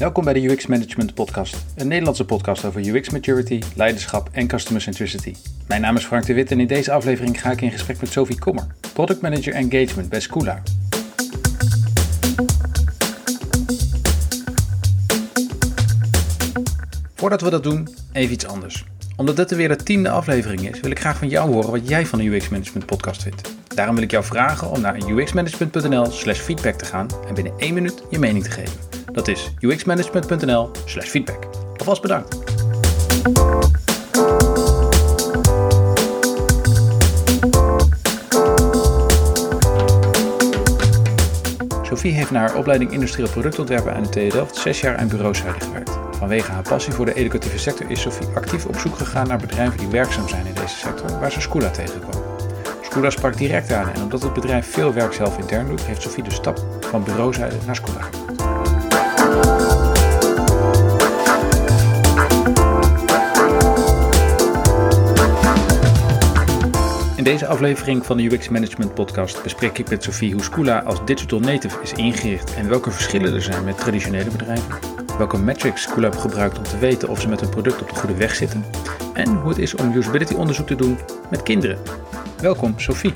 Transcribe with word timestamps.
Welkom 0.00 0.24
bij 0.24 0.32
de 0.32 0.48
UX 0.48 0.66
Management 0.66 1.14
Podcast, 1.14 1.56
een 1.76 1.88
Nederlandse 1.88 2.24
podcast 2.24 2.64
over 2.64 2.88
UX 2.88 3.10
maturity, 3.10 3.62
leiderschap 3.74 4.28
en 4.32 4.46
customer 4.46 4.82
centricity. 4.82 5.34
Mijn 5.66 5.80
naam 5.80 5.96
is 5.96 6.04
Frank 6.04 6.26
de 6.26 6.34
Wit 6.34 6.50
en 6.50 6.60
in 6.60 6.66
deze 6.66 6.92
aflevering 6.92 7.40
ga 7.40 7.50
ik 7.50 7.60
in 7.60 7.70
gesprek 7.70 8.00
met 8.00 8.10
Sophie 8.10 8.38
Kommer, 8.38 8.66
Product 8.92 9.20
Manager 9.20 9.54
Engagement 9.54 10.08
bij 10.08 10.20
Schoola. 10.20 10.62
Voordat 17.14 17.40
we 17.40 17.50
dat 17.50 17.62
doen, 17.62 17.88
even 18.12 18.32
iets 18.32 18.46
anders. 18.46 18.84
Omdat 19.16 19.36
dit 19.36 19.50
weer 19.50 19.68
de 19.68 19.76
tiende 19.76 20.10
aflevering 20.10 20.68
is, 20.68 20.80
wil 20.80 20.90
ik 20.90 21.00
graag 21.00 21.18
van 21.18 21.28
jou 21.28 21.52
horen 21.52 21.70
wat 21.70 21.88
jij 21.88 22.06
van 22.06 22.18
de 22.18 22.24
UX 22.24 22.48
Management 22.48 22.86
Podcast 22.86 23.22
vindt. 23.22 23.59
Daarom 23.80 23.98
wil 23.98 24.04
ik 24.04 24.10
jou 24.10 24.24
vragen 24.24 24.70
om 24.70 24.80
naar 24.80 24.96
uxmanagement.nl/slash 25.08 26.38
feedback 26.38 26.74
te 26.74 26.84
gaan 26.84 27.08
en 27.28 27.34
binnen 27.34 27.52
één 27.56 27.74
minuut 27.74 28.02
je 28.10 28.18
mening 28.18 28.44
te 28.44 28.50
geven. 28.50 28.80
Dat 29.12 29.28
is 29.28 29.50
uxmanagement.nl/slash 29.60 31.08
feedback. 31.08 31.46
Alvast 31.76 32.02
bedankt. 32.02 32.38
Sophie 41.82 42.12
heeft 42.12 42.30
na 42.30 42.40
haar 42.40 42.56
opleiding 42.56 42.92
industrieel 42.92 43.28
productontwerpen 43.28 43.94
aan 43.94 44.02
de 44.02 44.08
TU 44.08 44.28
Delft 44.28 44.56
zes 44.56 44.80
jaar 44.80 44.96
aan 44.96 45.08
bureauzijde 45.08 45.60
gewerkt. 45.60 45.98
Vanwege 46.10 46.50
haar 46.50 46.62
passie 46.62 46.92
voor 46.92 47.04
de 47.04 47.14
educatieve 47.14 47.58
sector 47.58 47.90
is 47.90 48.00
Sophie 48.00 48.28
actief 48.34 48.66
op 48.66 48.76
zoek 48.76 48.96
gegaan 48.96 49.28
naar 49.28 49.38
bedrijven 49.38 49.78
die 49.78 49.88
werkzaam 49.88 50.28
zijn 50.28 50.46
in 50.46 50.54
deze 50.54 50.76
sector, 50.76 51.20
waar 51.20 51.32
ze 51.32 51.40
Scula 51.40 51.70
tegenkwam. 51.70 52.19
Scula 52.90 53.10
sprak 53.10 53.36
direct 53.36 53.72
aan 53.72 53.88
en 53.88 54.02
omdat 54.02 54.22
het 54.22 54.32
bedrijf 54.32 54.66
veel 54.66 54.92
werk 54.92 55.12
zelf 55.12 55.38
intern 55.38 55.68
doet, 55.68 55.86
heeft 55.86 56.02
Sophie 56.02 56.22
de 56.22 56.30
stap 56.30 56.64
van 56.80 57.04
bureauzijde 57.04 57.56
naar 57.66 57.74
Scula 57.74 58.00
gemaakt. 58.00 58.38
In 67.16 67.24
deze 67.24 67.46
aflevering 67.46 68.06
van 68.06 68.16
de 68.16 68.24
UX 68.24 68.48
Management 68.48 68.94
Podcast 68.94 69.42
bespreek 69.42 69.78
ik 69.78 69.90
met 69.90 70.02
Sophie 70.02 70.32
hoe 70.32 70.42
Scula 70.42 70.82
als 70.82 71.04
digital 71.04 71.40
native 71.40 71.78
is 71.82 71.92
ingericht 71.92 72.54
en 72.54 72.68
welke 72.68 72.90
verschillen 72.90 73.34
er 73.34 73.42
zijn 73.42 73.64
met 73.64 73.78
traditionele 73.78 74.30
bedrijven, 74.30 74.78
welke 75.18 75.38
metrics 75.38 75.82
Scula 75.82 76.10
gebruikt 76.10 76.58
om 76.58 76.64
te 76.64 76.78
weten 76.78 77.08
of 77.08 77.20
ze 77.20 77.28
met 77.28 77.40
hun 77.40 77.50
product 77.50 77.82
op 77.82 77.88
de 77.88 77.94
goede 77.94 78.14
weg 78.14 78.34
zitten 78.34 78.64
en 79.14 79.28
hoe 79.28 79.48
het 79.48 79.58
is 79.58 79.74
om 79.74 79.96
usability 79.96 80.34
onderzoek 80.34 80.66
te 80.66 80.74
doen 80.74 80.98
met 81.30 81.42
kinderen. 81.42 81.78
Welkom 82.40 82.78
Sophie. 82.78 83.14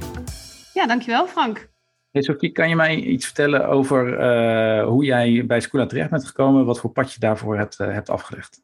Ja, 0.74 0.86
dankjewel 0.86 1.26
Frank. 1.26 1.68
Hey 2.10 2.22
Sophie, 2.22 2.52
kan 2.52 2.68
je 2.68 2.76
mij 2.76 2.96
iets 2.96 3.24
vertellen 3.24 3.68
over 3.68 4.20
uh, 4.20 4.86
hoe 4.86 5.04
jij 5.04 5.46
bij 5.46 5.60
Scula 5.60 5.86
terecht 5.86 6.10
bent 6.10 6.26
gekomen, 6.26 6.64
wat 6.64 6.80
voor 6.80 6.90
pad 6.90 7.12
je 7.12 7.20
daarvoor 7.20 7.56
hebt, 7.56 7.78
uh, 7.80 7.86
hebt 7.92 8.10
afgelegd? 8.10 8.62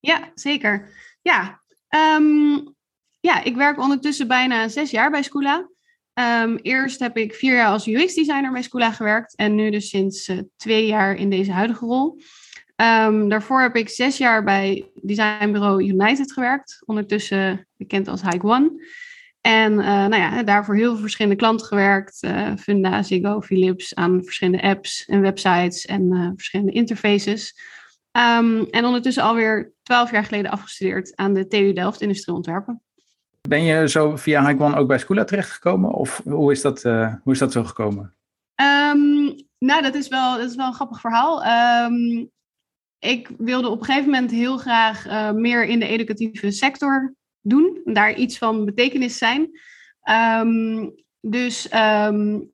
Ja, 0.00 0.30
zeker. 0.34 0.88
Ja, 1.22 1.60
um, 2.16 2.74
ja, 3.20 3.44
ik 3.44 3.56
werk 3.56 3.78
ondertussen 3.78 4.28
bijna 4.28 4.68
zes 4.68 4.90
jaar 4.90 5.10
bij 5.10 5.22
Scula. 5.22 5.68
Um, 6.14 6.56
eerst 6.56 7.00
heb 7.00 7.16
ik 7.16 7.34
vier 7.34 7.54
jaar 7.54 7.68
als 7.68 7.86
UX-designer 7.86 8.52
bij 8.52 8.62
Scula 8.62 8.92
gewerkt 8.92 9.36
en 9.36 9.54
nu 9.54 9.70
dus 9.70 9.88
sinds 9.88 10.28
uh, 10.28 10.38
twee 10.56 10.86
jaar 10.86 11.14
in 11.14 11.30
deze 11.30 11.52
huidige 11.52 11.86
rol. 11.86 12.20
Um, 12.76 13.28
daarvoor 13.28 13.60
heb 13.60 13.76
ik 13.76 13.88
zes 13.88 14.16
jaar 14.16 14.44
bij 14.44 14.90
designbureau 14.94 15.84
United 15.84 16.32
gewerkt, 16.32 16.82
ondertussen 16.84 17.68
bekend 17.76 18.08
als 18.08 18.22
Hike 18.22 18.46
One. 18.46 18.72
En 19.48 19.72
uh, 19.72 19.86
nou 19.86 20.16
ja, 20.16 20.42
daarvoor 20.42 20.76
heel 20.76 20.90
veel 20.90 21.00
verschillende 21.00 21.36
klanten 21.36 21.66
gewerkt. 21.66 22.22
Uh, 22.22 22.52
Funda, 22.56 23.02
Ziggo, 23.02 23.40
Philips, 23.40 23.94
aan 23.94 24.24
verschillende 24.24 24.62
apps 24.62 25.04
en 25.04 25.20
websites 25.20 25.86
en 25.86 26.12
uh, 26.12 26.30
verschillende 26.34 26.72
interfaces. 26.72 27.54
Um, 28.12 28.64
en 28.70 28.84
ondertussen 28.84 29.22
alweer 29.22 29.72
twaalf 29.82 30.10
jaar 30.10 30.24
geleden 30.24 30.50
afgestudeerd 30.50 31.16
aan 31.16 31.34
de 31.34 31.46
TU 31.46 31.72
Delft 31.72 32.00
Industrieel 32.00 32.36
Ontwerpen. 32.36 32.82
Ben 33.48 33.62
je 33.62 33.88
zo 33.88 34.16
via 34.16 34.46
Hike 34.46 34.62
One 34.62 34.76
ook 34.76 34.88
bij 34.88 34.98
Scula 34.98 35.24
terechtgekomen? 35.24 35.92
Of 35.92 36.20
hoe 36.24 36.52
is 36.52 36.62
dat, 36.62 36.82
hoe 37.22 37.32
is 37.32 37.38
dat 37.38 37.52
zo 37.52 37.64
gekomen? 37.64 38.14
Um, 38.54 39.34
nou, 39.58 39.82
dat 39.82 39.94
is, 39.94 40.08
wel, 40.08 40.36
dat 40.36 40.50
is 40.50 40.56
wel 40.56 40.66
een 40.66 40.74
grappig 40.74 41.00
verhaal. 41.00 41.44
Um, 41.86 42.30
ik 42.98 43.30
wilde 43.38 43.68
op 43.68 43.78
een 43.78 43.84
gegeven 43.84 44.10
moment 44.10 44.30
heel 44.30 44.56
graag 44.56 45.32
meer 45.34 45.64
in 45.64 45.78
de 45.78 45.86
educatieve 45.86 46.50
sector 46.50 47.16
doen, 47.40 47.80
daar 47.84 48.14
iets 48.14 48.38
van 48.38 48.64
betekenis 48.64 49.18
zijn. 49.18 49.50
Um, 50.42 50.94
dus 51.20 51.72
um, 51.74 52.52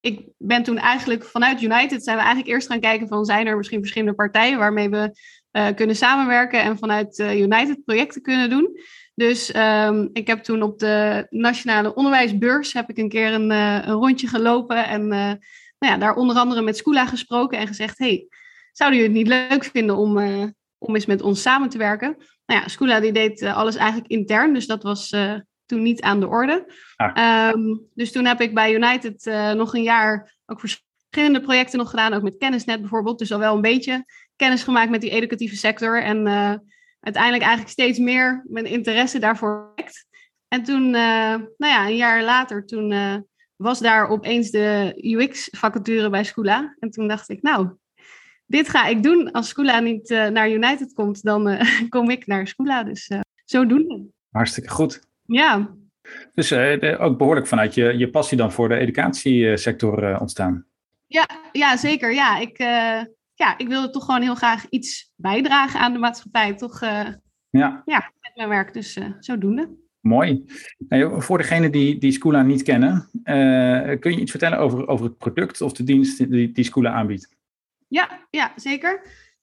ik 0.00 0.26
ben 0.38 0.62
toen 0.62 0.78
eigenlijk 0.78 1.24
vanuit 1.24 1.62
United 1.62 2.04
zijn 2.04 2.16
we 2.16 2.22
eigenlijk 2.22 2.52
eerst 2.52 2.68
gaan 2.68 2.80
kijken 2.80 3.08
van 3.08 3.24
zijn 3.24 3.46
er 3.46 3.56
misschien 3.56 3.80
verschillende 3.80 4.14
partijen 4.14 4.58
waarmee 4.58 4.88
we 4.88 5.18
uh, 5.52 5.66
kunnen 5.74 5.96
samenwerken 5.96 6.62
en 6.62 6.78
vanuit 6.78 7.18
uh, 7.18 7.40
United 7.40 7.84
projecten 7.84 8.22
kunnen 8.22 8.50
doen. 8.50 8.80
Dus 9.14 9.54
um, 9.56 10.10
ik 10.12 10.26
heb 10.26 10.42
toen 10.42 10.62
op 10.62 10.78
de 10.78 11.26
nationale 11.30 11.94
onderwijsbeurs 11.94 12.72
heb 12.72 12.90
ik 12.90 12.98
een 12.98 13.08
keer 13.08 13.32
een, 13.32 13.50
uh, 13.50 13.74
een 13.74 13.94
rondje 13.94 14.26
gelopen 14.26 14.86
en 14.86 15.06
nou 15.78 15.92
ja, 15.92 15.96
daar 15.96 16.14
onder 16.14 16.36
andere 16.36 16.62
met 16.62 16.76
Scula 16.76 17.06
gesproken 17.06 17.58
en 17.58 17.66
gezegd, 17.66 17.98
hey, 17.98 18.28
zouden 18.72 19.00
jullie 19.00 19.16
het 19.16 19.28
niet 19.28 19.48
leuk 19.50 19.64
vinden 19.64 19.96
om, 19.96 20.18
om 20.78 20.94
eens 20.94 21.06
met 21.06 21.22
ons 21.22 21.42
samen 21.42 21.68
te 21.68 21.78
werken? 21.78 22.16
Nou 22.46 22.60
ja, 22.60 22.68
Scula 22.68 23.00
die 23.00 23.12
deed 23.12 23.40
uh, 23.40 23.56
alles 23.56 23.76
eigenlijk 23.76 24.10
intern, 24.10 24.54
dus 24.54 24.66
dat 24.66 24.82
was 24.82 25.12
uh, 25.12 25.34
toen 25.66 25.82
niet 25.82 26.00
aan 26.00 26.20
de 26.20 26.26
orde. 26.26 26.72
Ah. 26.96 27.50
Um, 27.52 27.86
dus 27.94 28.12
toen 28.12 28.24
heb 28.24 28.40
ik 28.40 28.54
bij 28.54 28.74
United 28.74 29.26
uh, 29.26 29.52
nog 29.52 29.74
een 29.74 29.82
jaar 29.82 30.36
ook 30.46 30.60
verschillende 30.60 31.40
projecten 31.40 31.78
nog 31.78 31.90
gedaan, 31.90 32.12
ook 32.12 32.22
met 32.22 32.36
Kennisnet 32.38 32.80
bijvoorbeeld. 32.80 33.18
Dus 33.18 33.32
al 33.32 33.38
wel 33.38 33.54
een 33.54 33.60
beetje 33.60 34.04
kennis 34.36 34.62
gemaakt 34.62 34.90
met 34.90 35.00
die 35.00 35.10
educatieve 35.10 35.56
sector. 35.56 36.02
En 36.02 36.26
uiteindelijk 37.00 37.42
eigenlijk 37.42 37.68
steeds 37.68 37.98
meer 37.98 38.44
mijn 38.48 38.66
interesse 38.66 39.18
daarvoor 39.18 39.72
wekt. 39.74 40.06
En 40.48 40.62
toen, 40.62 40.90
nou 40.90 41.48
ja, 41.56 41.86
een 41.86 41.96
jaar 41.96 42.22
later, 42.22 42.66
toen 42.66 42.94
was 43.56 43.78
daar 43.78 44.08
opeens 44.08 44.50
de 44.50 44.92
UX-vacature 44.96 46.10
bij 46.10 46.24
Scula. 46.24 46.76
En 46.78 46.90
toen 46.90 47.08
dacht 47.08 47.28
ik, 47.28 47.42
nou, 47.42 47.68
dit 48.48 48.68
ga 48.68 48.86
ik 48.86 49.02
doen. 49.02 49.30
Als 49.32 49.48
Scula 49.48 49.80
niet 49.80 50.10
uh, 50.10 50.26
naar 50.26 50.50
United 50.50 50.92
komt, 50.92 51.22
dan 51.22 51.48
uh, 51.48 51.60
kom 51.88 52.10
ik 52.10 52.26
naar 52.26 52.46
Scula. 52.46 52.82
Dus 52.82 53.08
uh, 53.08 53.20
zo 53.44 53.66
doen. 53.66 54.12
Hartstikke 54.30 54.70
goed. 54.70 55.00
Ja. 55.22 55.76
Dus 56.34 56.52
ook 56.98 57.18
behoorlijk 57.18 57.46
vanuit 57.46 57.74
je, 57.74 57.96
je 57.96 58.10
passie 58.10 58.36
dan 58.36 58.52
voor 58.52 58.68
de 58.68 58.76
educatiesector 58.76 60.20
ontstaan. 60.20 60.66
Ja, 61.06 61.26
ja, 61.52 61.76
zeker. 61.76 62.14
Ja 62.14 62.38
ik, 62.38 62.58
ja, 63.34 63.58
ik 63.58 63.68
wilde 63.68 63.90
toch 63.90 64.04
gewoon 64.04 64.22
heel 64.22 64.34
graag 64.34 64.66
iets 64.68 65.12
bijdragen 65.16 65.80
aan 65.80 65.92
de 65.92 65.98
maatschappij. 65.98 66.54
Toch 66.54 66.80
ja. 67.50 67.82
Ja, 67.84 68.12
met 68.20 68.32
mijn 68.34 68.48
werk. 68.48 68.72
Dus 68.72 68.98
zodoende. 69.18 69.76
Mooi. 70.00 70.44
Nou, 70.88 71.22
voor 71.22 71.38
degenen 71.38 71.72
die, 71.72 71.98
die 71.98 72.12
Scula 72.12 72.42
niet 72.42 72.62
kennen, 72.62 73.08
kun 74.00 74.12
je 74.12 74.20
iets 74.20 74.30
vertellen 74.30 74.58
over, 74.58 74.88
over 74.88 75.06
het 75.06 75.18
product 75.18 75.60
of 75.60 75.72
de 75.72 75.84
dienst 75.84 76.30
die, 76.30 76.52
die 76.52 76.64
Scula 76.64 76.90
aanbiedt? 76.90 77.37
Ja, 77.88 78.26
ja 78.30 78.52
zeker. 78.56 79.02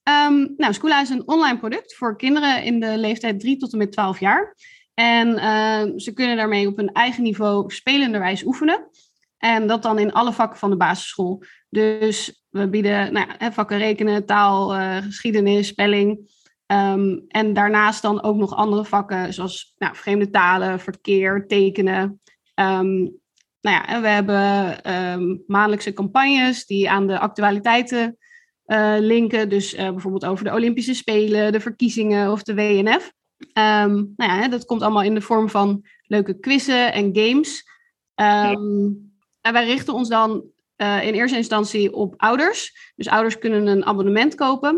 Um, 0.10 0.54
nou, 0.58 0.74
Scula 0.74 1.02
is 1.02 1.10
een 1.10 1.28
online 1.28 1.60
product 1.60 1.96
voor 1.96 2.18
kinderen 2.18 2.64
in 2.64 2.80
de 2.80 2.98
leeftijd 2.98 3.40
3 3.40 3.58
tot 3.58 3.72
en 3.72 3.78
met 3.78 3.92
12 3.92 4.20
jaar. 4.20 4.56
En 4.94 5.28
uh, 5.28 5.98
ze 5.98 6.14
kunnen 6.14 6.38
daarmee 6.38 6.68
op 6.68 6.78
hun 6.78 6.92
eigen 6.92 7.24
niveau 7.24 7.74
spelenderwijs 7.74 8.44
oefenen. 8.44 8.90
En 9.38 9.68
dat 9.68 9.82
dan 9.82 10.00
in 10.00 10.14
alle 10.14 10.34
vakken 10.34 10.60
van 10.60 10.70
de 10.70 10.78
basisschool. 10.78 11.44
Dus 11.70 12.46
we 12.50 12.70
bieden 12.70 13.14
nou 13.14 13.28
vakken 13.52 13.78
rekenen, 13.78 14.26
taal, 14.26 14.76
uh, 14.76 14.98
geschiedenis, 14.98 15.68
spelling. 15.68 16.34
Um, 16.68 17.26
en 17.28 17.54
daarnaast 17.54 18.02
dan 18.02 18.24
ook 18.24 18.36
nog 18.36 18.56
andere 18.56 18.86
vakken, 18.86 19.34
zoals 19.34 19.74
nou, 19.78 19.96
vreemde 19.96 20.30
talen, 20.30 20.80
verkeer, 20.80 21.48
tekenen. 21.48 22.22
Um, 22.56 23.02
nou 23.62 23.76
ja, 23.76 23.88
en 23.88 24.02
we 24.02 24.08
hebben 24.08 25.44
maandelijkse 25.48 25.94
campagnes 25.94 26.66
die 26.66 26.90
aan 26.90 27.08
de 27.08 27.20
actualiteiten 27.20 28.18
uh, 28.68 28.96
linken. 29.00 29.50
Dus 29.50 29.74
uh, 29.74 29.90
bijvoorbeeld 29.90 30.26
over 30.26 30.44
de 30.44 30.54
Olympische 30.54 30.94
Spelen, 30.94 31.52
de 31.52 31.60
verkiezingen 31.60 32.32
of 32.32 32.44
de 32.44 32.56
WNF. 32.56 33.14
Um, 33.38 34.14
nou 34.16 34.32
ja, 34.32 34.48
dat 34.48 34.66
komt 34.66 34.82
allemaal 34.82 35.04
in 35.04 35.14
de 35.14 35.22
vorm 35.22 35.50
van 35.50 35.86
leuke 36.08 36.40
quizzen 36.40 36.94
en 36.94 37.10
games. 37.18 37.64
Um, 38.16 39.14
en 39.42 39.54
wij 39.54 39.66
richten 39.66 39.94
ons 39.94 40.10
dan 40.10 40.44
uh, 40.78 41.08
in 41.08 41.14
eerste 41.14 41.38
instantie 41.38 41.94
op 41.94 42.14
ouders. 42.18 42.92
Dus 42.96 43.08
ouders 43.08 43.38
kunnen 43.38 43.68
een 43.68 43.86
abonnement 43.86 44.36
kopen. 44.36 44.76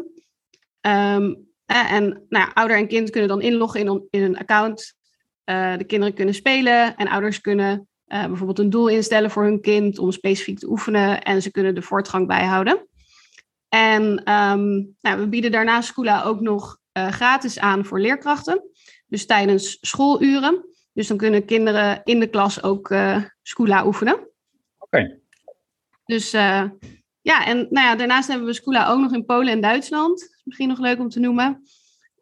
Um, 0.81 1.45
en 1.65 2.03
nou 2.29 2.45
ja, 2.45 2.51
ouder 2.53 2.77
en 2.77 2.87
kind 2.87 3.09
kunnen 3.09 3.29
dan 3.29 3.41
inloggen 3.41 3.79
in, 3.79 4.07
in 4.09 4.21
een 4.21 4.37
account. 4.37 4.95
de 5.43 5.83
kinderen 5.87 6.13
kunnen 6.13 6.33
spelen 6.33 6.95
en 6.95 7.07
ouders 7.07 7.41
kunnen 7.41 7.87
bijvoorbeeld 8.05 8.59
een 8.59 8.69
doel 8.69 8.87
instellen 8.87 9.31
voor 9.31 9.43
hun 9.43 9.61
kind 9.61 9.99
om 9.99 10.11
specifiek 10.11 10.59
te 10.59 10.69
oefenen. 10.69 11.23
En 11.23 11.41
ze 11.41 11.51
kunnen 11.51 11.75
de 11.75 11.81
voortgang 11.81 12.27
bijhouden. 12.27 12.87
En 13.69 14.03
um, 14.31 14.95
nou, 15.01 15.19
we 15.19 15.27
bieden 15.29 15.51
daarnaast 15.51 15.87
Scula 15.87 16.23
ook 16.23 16.41
nog 16.41 16.77
uh, 16.97 17.07
gratis 17.07 17.59
aan 17.59 17.85
voor 17.85 17.99
leerkrachten. 17.99 18.69
Dus 19.07 19.25
tijdens 19.25 19.77
schooluren. 19.81 20.65
Dus 20.93 21.07
dan 21.07 21.17
kunnen 21.17 21.45
kinderen 21.45 22.01
in 22.03 22.19
de 22.19 22.27
klas 22.27 22.63
ook 22.63 22.89
uh, 22.89 23.23
Scula 23.41 23.85
oefenen. 23.85 24.13
Oké. 24.13 24.27
Okay. 24.77 25.19
Dus 26.05 26.33
uh, 26.33 26.63
ja, 27.21 27.45
en 27.45 27.57
nou 27.57 27.87
ja, 27.87 27.95
daarnaast 27.95 28.27
hebben 28.27 28.47
we 28.47 28.53
Scula 28.53 28.89
ook 28.89 28.99
nog 28.99 29.13
in 29.13 29.25
Polen 29.25 29.53
en 29.53 29.61
Duitsland. 29.61 30.41
Misschien 30.43 30.67
nog 30.67 30.79
leuk 30.79 30.99
om 30.99 31.09
te 31.09 31.19
noemen. 31.19 31.61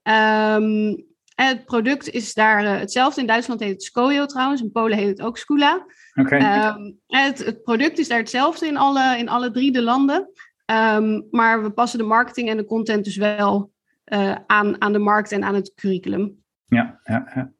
Um, 0.03 1.05
het 1.35 1.65
product 1.65 2.09
is 2.09 2.33
daar 2.33 2.63
uh, 2.63 2.79
hetzelfde. 2.79 3.21
In 3.21 3.27
Duitsland 3.27 3.59
heet 3.59 3.71
het 3.71 3.83
Scoio 3.83 4.25
trouwens. 4.25 4.61
In 4.61 4.71
Polen 4.71 4.97
heet 4.97 5.07
het 5.07 5.21
ook 5.21 5.37
Scula. 5.37 5.85
Okay. 6.13 6.67
Um, 6.67 6.99
het, 7.07 7.45
het, 7.45 7.63
product 7.63 7.97
is 7.97 8.07
daar 8.07 8.17
hetzelfde 8.17 8.67
in 8.67 8.77
alle, 8.77 9.17
in 9.17 9.29
alle 9.29 9.51
drie 9.51 9.71
de 9.71 9.81
landen. 9.81 10.29
Um, 10.71 11.27
maar 11.31 11.63
we 11.63 11.69
passen 11.69 11.99
de 11.99 12.05
marketing 12.05 12.49
en 12.49 12.57
de 12.57 12.65
content 12.65 13.03
dus 13.03 13.17
wel 13.17 13.71
uh, 14.05 14.35
aan, 14.47 14.81
aan 14.81 14.93
de 14.93 14.99
markt 14.99 15.31
en 15.31 15.43
aan 15.43 15.55
het 15.55 15.73
curriculum. 15.75 16.43
Ja, 16.65 16.99
ja, 17.03 17.31
ja. 17.35 17.51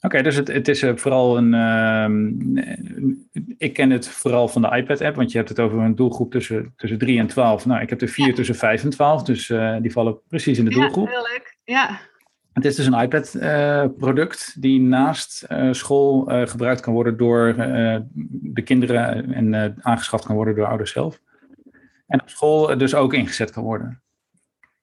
Oké, 0.00 0.22
dus 0.22 0.36
het, 0.36 0.48
het 0.48 0.68
is 0.68 0.82
uh, 0.82 0.96
vooral 0.96 1.36
een. 1.36 1.52
Uh, 1.52 2.08
ik 3.58 3.72
ken 3.72 3.90
het 3.90 4.08
vooral 4.08 4.48
van 4.48 4.62
de 4.62 4.76
iPad-app, 4.76 5.16
want 5.16 5.30
je 5.30 5.36
hebt 5.36 5.48
het 5.48 5.60
over 5.60 5.78
een 5.78 5.94
doelgroep 5.94 6.30
tussen, 6.30 6.72
tussen 6.76 6.98
3 6.98 7.18
en 7.18 7.26
12. 7.26 7.66
Nou, 7.66 7.82
ik 7.82 7.90
heb 7.90 8.00
er 8.00 8.08
vier 8.08 8.26
ja. 8.26 8.34
tussen 8.34 8.54
5 8.54 8.84
en 8.84 8.90
12, 8.90 9.22
dus 9.22 9.48
uh, 9.48 9.76
die 9.80 9.92
vallen 9.92 10.18
precies 10.28 10.58
in 10.58 10.64
de 10.64 10.70
doelgroep. 10.70 11.06
Ja, 11.06 11.12
heel 11.12 11.28
leuk. 11.32 11.56
Ja. 11.64 12.00
Het 12.52 12.64
is 12.64 12.76
dus 12.76 12.86
een 12.86 13.00
iPad-product 13.00 14.62
die 14.62 14.80
naast 14.80 15.46
school 15.70 16.24
gebruikt 16.46 16.80
kan 16.80 16.92
worden 16.92 17.16
door 17.16 17.54
de 18.26 18.62
kinderen 18.62 19.32
en 19.34 19.76
aangeschaft 19.80 20.24
kan 20.26 20.34
worden 20.34 20.54
door 20.54 20.66
ouders 20.66 20.92
zelf. 20.92 21.20
En 22.14 22.20
op 22.20 22.28
school 22.28 22.78
dus 22.78 22.94
ook 22.94 23.14
ingezet 23.14 23.50
kan 23.50 23.62
worden. 23.62 24.02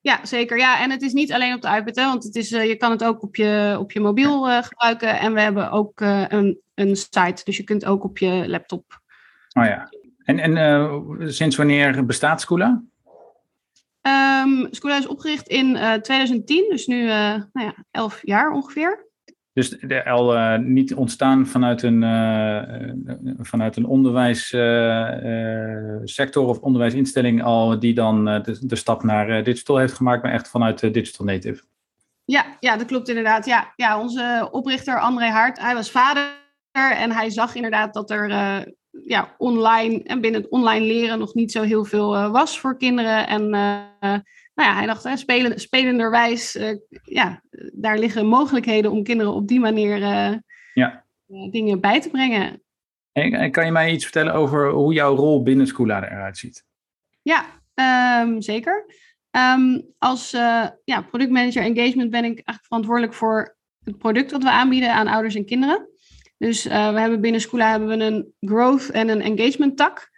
Ja, 0.01 0.25
zeker. 0.25 0.57
Ja, 0.57 0.81
en 0.81 0.91
het 0.91 1.01
is 1.01 1.13
niet 1.13 1.33
alleen 1.33 1.53
op 1.53 1.61
de 1.61 1.75
iPad, 1.75 1.95
hè, 1.95 2.05
want 2.05 2.23
het 2.23 2.35
is, 2.35 2.51
uh, 2.51 2.65
je 2.65 2.75
kan 2.75 2.91
het 2.91 3.03
ook 3.03 3.23
op 3.23 3.35
je, 3.35 3.75
op 3.79 3.91
je 3.91 3.99
mobiel 3.99 4.49
uh, 4.49 4.63
gebruiken. 4.63 5.19
En 5.19 5.33
we 5.33 5.41
hebben 5.41 5.71
ook 5.71 6.01
uh, 6.01 6.25
een, 6.27 6.61
een 6.73 6.95
site, 6.95 7.41
dus 7.43 7.57
je 7.57 7.63
kunt 7.63 7.85
ook 7.85 8.03
op 8.03 8.17
je 8.17 8.43
laptop. 8.47 9.01
Oh 9.53 9.65
ja. 9.65 9.89
En, 10.23 10.39
en 10.39 11.33
sinds 11.33 11.55
wanneer 11.55 12.05
bestaat 12.05 12.41
Scula? 12.41 12.83
Um, 14.01 14.67
Scula 14.71 14.97
is 14.97 15.07
opgericht 15.07 15.47
in 15.47 15.73
2010, 15.73 16.69
dus 16.69 16.87
nu 16.87 17.05
nou 17.05 17.49
ja, 17.53 17.75
elf 17.91 18.19
jaar 18.21 18.51
ongeveer. 18.51 19.09
Dus 19.53 19.89
al 20.05 20.35
uh, 20.35 20.57
niet 20.57 20.93
ontstaan 20.93 21.47
vanuit 21.47 21.83
een, 21.83 22.01
uh, 22.01 22.61
vanuit 23.39 23.75
een 23.75 23.85
onderwijssector 23.85 26.47
of 26.47 26.59
onderwijsinstelling 26.59 27.43
al 27.43 27.79
die 27.79 27.93
dan 27.93 28.25
de, 28.25 28.57
de, 28.61 28.75
stap 28.75 29.03
naar 29.03 29.43
digital 29.43 29.77
heeft 29.77 29.93
gemaakt, 29.93 30.23
maar 30.23 30.31
echt 30.31 30.49
vanuit 30.49 30.93
digital 30.93 31.25
native. 31.25 31.63
Ja, 32.25 32.45
ja, 32.59 32.77
dat 32.77 32.87
klopt 32.87 33.09
inderdaad. 33.09 33.45
Ja, 33.45 33.73
ja, 33.75 33.99
onze 33.99 34.47
oprichter 34.51 34.99
André 34.99 35.29
Hart, 35.29 35.59
hij 35.59 35.73
was 35.73 35.91
vader 35.91 36.23
en 36.71 37.11
hij 37.11 37.29
zag 37.29 37.55
inderdaad 37.55 37.93
dat 37.93 38.09
er 38.09 38.29
ja, 39.05 39.35
online 39.37 40.03
en 40.03 40.21
binnen 40.21 40.41
het 40.41 40.49
online 40.49 40.85
leren 40.85 41.19
nog 41.19 41.33
niet 41.33 41.51
zo 41.51 41.61
heel 41.61 41.85
veel 41.85 42.31
was 42.31 42.59
voor 42.59 42.77
kinderen. 42.77 43.27
En 43.27 43.49
nou 44.53 44.69
ja, 44.69 44.75
hij 44.75 44.85
dacht, 44.85 45.03
hè, 45.03 45.17
spelen, 45.17 45.59
spelenderwijs, 45.59 46.55
uh, 46.55 46.77
ja, 47.03 47.41
daar 47.73 47.97
liggen 47.97 48.25
mogelijkheden 48.25 48.91
om 48.91 49.03
kinderen 49.03 49.33
op 49.33 49.47
die 49.47 49.59
manier 49.59 49.97
uh, 49.97 50.33
ja. 50.73 51.05
uh, 51.27 51.51
dingen 51.51 51.79
bij 51.79 52.01
te 52.01 52.09
brengen. 52.09 52.63
En, 53.11 53.51
kan 53.51 53.65
je 53.65 53.71
mij 53.71 53.91
iets 53.91 54.03
vertellen 54.03 54.33
over 54.33 54.69
hoe 54.69 54.93
jouw 54.93 55.15
rol 55.15 55.43
binnen 55.43 55.67
Schoola 55.67 56.03
eruit 56.03 56.37
ziet? 56.37 56.65
Ja, 57.21 57.45
um, 58.23 58.41
zeker. 58.41 58.85
Um, 59.31 59.93
als 59.97 60.31
ja, 60.83 61.01
productmanager 61.09 61.63
engagement 61.63 62.09
ben 62.09 62.23
ik 62.23 62.23
eigenlijk 62.23 62.65
verantwoordelijk 62.65 63.13
voor 63.13 63.57
het 63.83 63.97
product 63.97 64.29
dat 64.29 64.43
we 64.43 64.49
aanbieden 64.49 64.93
aan 64.93 65.07
ouders 65.07 65.35
en 65.35 65.45
kinderen. 65.45 65.89
Dus 66.37 66.63
we 66.63 66.99
hebben 66.99 67.21
binnen 67.21 67.41
Schoola 67.41 67.69
hebben 67.69 67.97
we 67.97 68.03
een 68.03 68.33
growth 68.39 68.89
en 68.89 69.09
een 69.09 69.21
engagement 69.21 69.77
tak. 69.77 70.10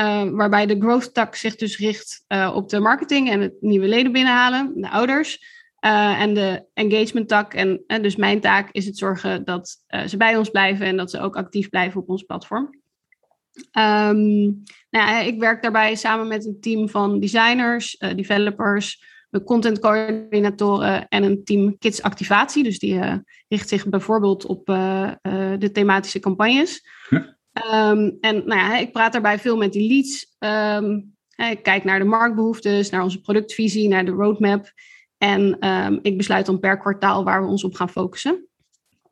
Uh, 0.00 0.30
waarbij 0.30 0.66
de 0.66 0.78
growth 0.78 1.14
tak 1.14 1.34
zich 1.34 1.56
dus 1.56 1.78
richt 1.78 2.24
uh, 2.28 2.52
op 2.54 2.68
de 2.68 2.80
marketing 2.80 3.30
en 3.30 3.40
het 3.40 3.54
nieuwe 3.60 3.88
leden 3.88 4.12
binnenhalen, 4.12 4.72
de 4.74 4.90
ouders. 4.90 5.56
Uh, 5.84 6.20
en 6.20 6.34
de 6.34 6.64
engagement 6.74 7.28
tak, 7.28 7.54
en, 7.54 7.82
en 7.86 8.02
dus 8.02 8.16
mijn 8.16 8.40
taak 8.40 8.68
is 8.72 8.86
het 8.86 8.98
zorgen 8.98 9.44
dat 9.44 9.76
ze 10.06 10.16
bij 10.16 10.36
ons 10.36 10.50
blijven 10.50 10.86
en 10.86 10.96
dat 10.96 11.10
ze 11.10 11.20
ook 11.20 11.36
actief 11.36 11.68
blijven 11.68 12.00
op 12.00 12.08
ons 12.08 12.22
platform. 12.22 12.80
Um, 13.78 14.62
nou, 14.90 15.26
ik 15.26 15.38
werk 15.38 15.62
daarbij 15.62 15.94
samen 15.94 16.28
met 16.28 16.46
een 16.46 16.60
team 16.60 16.88
van 16.88 17.20
designers, 17.20 17.96
developers, 18.16 19.02
content 19.44 19.78
coördinatoren 19.78 21.08
en 21.08 21.22
een 21.22 21.44
team 21.44 21.78
kids 21.78 22.02
activatie. 22.02 22.62
Dus 22.62 22.78
die 22.78 23.00
richt 23.48 23.68
zich 23.68 23.88
bijvoorbeeld 23.88 24.46
op 24.46 24.66
de 25.58 25.70
thematische 25.72 26.20
campagnes. 26.20 26.86
Ja. 27.08 27.36
Um, 27.64 28.16
en 28.20 28.36
nou 28.46 28.60
ja, 28.60 28.78
ik 28.78 28.92
praat 28.92 29.12
daarbij 29.12 29.38
veel 29.38 29.56
met 29.56 29.72
die 29.72 29.88
leads. 29.88 30.36
Um, 30.38 31.16
ik 31.36 31.62
kijk 31.62 31.84
naar 31.84 31.98
de 31.98 32.04
marktbehoeftes, 32.04 32.90
naar 32.90 33.02
onze 33.02 33.20
productvisie, 33.20 33.88
naar 33.88 34.04
de 34.04 34.10
roadmap. 34.10 34.72
En 35.18 35.68
um, 35.68 35.98
ik 36.02 36.16
besluit 36.16 36.46
dan 36.46 36.60
per 36.60 36.78
kwartaal 36.78 37.24
waar 37.24 37.42
we 37.42 37.48
ons 37.48 37.64
op 37.64 37.74
gaan 37.74 37.90
focussen. 37.90 38.46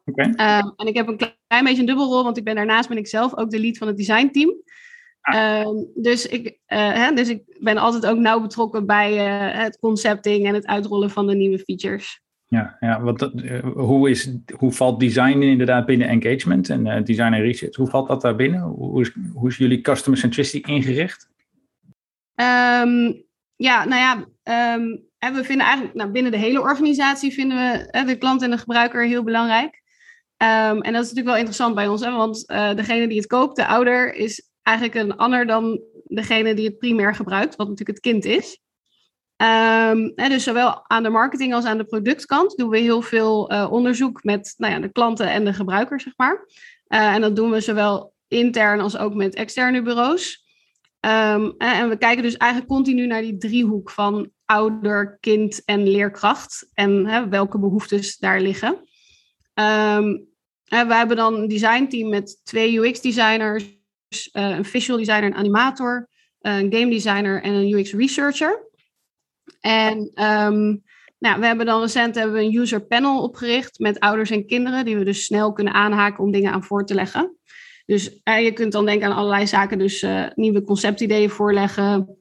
Okay. 0.05 0.33
en 0.77 0.87
ik 0.87 0.97
heb 0.97 1.09
een 1.09 1.17
klein 1.17 1.65
beetje 1.65 1.81
een 1.81 1.87
dubbelrol, 1.87 2.25
want 2.25 2.37
ik 2.37 2.45
ben 2.45 2.55
daarnaast 2.55 2.89
ben 2.89 2.99
ik 2.99 3.07
zelf 3.07 3.37
ook 3.37 3.51
de 3.51 3.61
lead 3.61 3.77
van 3.77 3.87
het 3.87 3.97
designteam. 3.97 4.55
Ah. 5.21 5.67
dus, 5.95 6.27
ik, 6.27 6.47
uh, 6.47 6.93
hè, 6.93 7.13
dus 7.13 7.29
ik 7.29 7.43
ben 7.59 7.77
altijd 7.77 8.07
ook 8.07 8.19
nauw 8.19 8.41
betrokken 8.41 8.87
bij 8.87 9.13
uh, 9.13 9.59
het 9.63 9.79
concepting 9.79 10.47
en 10.47 10.55
het 10.55 10.67
uitrollen 10.67 11.11
van 11.11 11.27
de 11.27 11.35
nieuwe 11.35 11.59
features. 11.59 12.21
Ja, 12.49 12.77
ja 12.81 13.03
wat, 13.03 13.31
uh, 13.35 13.59
hoe, 13.75 14.11
is, 14.11 14.31
hoe 14.57 14.73
valt 14.73 15.01
design 15.01 15.43
inderdaad 15.43 15.87
binnen 15.87 16.09
engagement 16.09 16.71
en 16.71 16.87
uh, 16.87 17.03
design 17.05 17.33
en 17.33 17.41
research? 17.41 17.77
Hoe 17.77 17.89
valt 17.89 18.09
dat 18.09 18.21
daar 18.21 18.37
binnen? 18.37 18.61
Hoe 18.61 19.01
is, 19.01 19.13
hoe 19.33 19.49
is 19.49 19.57
jullie 19.57 19.81
customer 19.81 20.19
centricity 20.19 20.71
ingericht? 20.71 21.29
Um, 22.35 23.25
ja, 23.57 23.85
nou 23.85 24.01
ja, 24.01 24.15
um, 24.75 25.05
we 25.35 25.45
vinden 25.45 25.67
eigenlijk 25.67 25.97
nou, 25.97 26.11
binnen 26.11 26.33
de 26.33 26.39
hele 26.39 26.61
organisatie 26.61 27.33
vinden 27.33 27.59
we 27.59 28.05
de 28.05 28.17
klant 28.17 28.43
en 28.43 28.51
de 28.51 28.59
gebruiker 28.59 29.07
heel 29.07 29.23
belangrijk. 29.23 29.83
Um, 30.43 30.81
en 30.83 30.93
dat 30.93 31.05
is 31.05 31.13
natuurlijk 31.13 31.27
wel 31.27 31.37
interessant 31.37 31.75
bij 31.75 31.89
ons, 31.89 32.05
hè, 32.05 32.11
want 32.11 32.51
uh, 32.51 32.75
degene 32.75 33.09
die 33.09 33.17
het 33.17 33.27
koopt, 33.27 33.57
de 33.57 33.67
ouder, 33.67 34.15
is 34.15 34.51
eigenlijk 34.63 34.97
een 34.99 35.17
ander 35.17 35.47
dan 35.47 35.81
degene 36.05 36.55
die 36.55 36.67
het 36.67 36.79
primair 36.79 37.15
gebruikt, 37.15 37.57
wat 37.57 37.69
natuurlijk 37.69 37.99
het 37.99 38.13
kind 38.13 38.25
is. 38.25 38.61
Um, 39.43 40.13
hè, 40.15 40.29
dus 40.29 40.45
zowel 40.45 40.91
aan 40.91 41.03
de 41.03 41.09
marketing 41.09 41.55
als 41.55 41.65
aan 41.65 41.79
de 41.79 41.85
productkant 41.85 42.57
doen 42.57 42.69
we 42.69 42.79
heel 42.79 43.03
veel 43.03 43.53
uh, 43.53 43.69
onderzoek 43.71 44.25
met 44.25 44.55
nou 44.57 44.73
ja, 44.73 44.81
de 44.81 44.93
klanten 44.93 45.31
en 45.31 45.45
de 45.45 45.53
gebruikers, 45.53 46.03
zeg 46.03 46.13
maar. 46.17 46.47
Uh, 46.89 47.15
en 47.15 47.21
dat 47.21 47.37
doen 47.37 47.51
we 47.51 47.61
zowel 47.61 48.15
intern 48.29 48.81
als 48.81 48.97
ook 48.97 49.15
met 49.15 49.35
externe 49.35 49.83
bureaus. 49.83 50.45
Um, 51.01 51.55
en 51.59 51.89
we 51.89 51.97
kijken 51.99 52.23
dus 52.23 52.37
eigenlijk 52.37 52.73
continu 52.73 53.07
naar 53.07 53.21
die 53.21 53.37
driehoek 53.37 53.91
van 53.91 54.31
ouder, 54.45 55.19
kind 55.21 55.65
en 55.65 55.89
leerkracht. 55.89 56.71
En 56.75 57.07
hè, 57.07 57.29
welke 57.29 57.59
behoeftes 57.59 58.19
daar 58.19 58.41
liggen. 58.41 58.69
Um, 59.55 60.27
we 60.65 60.95
hebben 60.95 61.17
dan 61.17 61.35
een 61.35 61.49
designteam 61.49 62.09
met 62.09 62.41
twee 62.45 62.79
UX-designers, 62.79 63.65
uh, 64.33 64.57
een 64.57 64.65
visual 64.65 64.99
designer, 64.99 65.25
een 65.25 65.35
animator, 65.35 66.09
een 66.41 66.73
game 66.73 66.91
designer 66.91 67.43
en 67.43 67.53
een 67.53 67.73
UX 67.73 67.93
researcher. 67.93 68.65
En 69.61 69.99
um, 69.99 70.83
nou, 71.19 71.41
we 71.41 71.47
hebben 71.47 71.67
dan 71.67 71.81
recent 71.81 72.15
hebben 72.15 72.35
we 72.35 72.43
een 72.43 72.57
user 72.57 72.87
panel 72.87 73.23
opgericht 73.23 73.79
met 73.79 74.01
ouders 74.01 74.31
en 74.31 74.47
kinderen, 74.47 74.85
die 74.85 74.97
we 74.97 75.05
dus 75.05 75.25
snel 75.25 75.53
kunnen 75.53 75.75
aanhaken 75.75 76.25
om 76.25 76.33
dingen 76.33 76.53
aan 76.53 76.65
voor 76.65 76.85
te 76.85 76.95
leggen. 76.95 77.37
Dus 77.87 78.21
je 78.25 78.53
kunt 78.55 78.73
dan 78.73 78.87
denken 78.87 79.09
aan 79.09 79.17
allerlei 79.17 79.47
zaken, 79.47 79.79
dus 79.79 80.03
uh, 80.03 80.27
nieuwe 80.35 80.63
conceptideeën 80.63 81.31
voorleggen, 81.31 82.19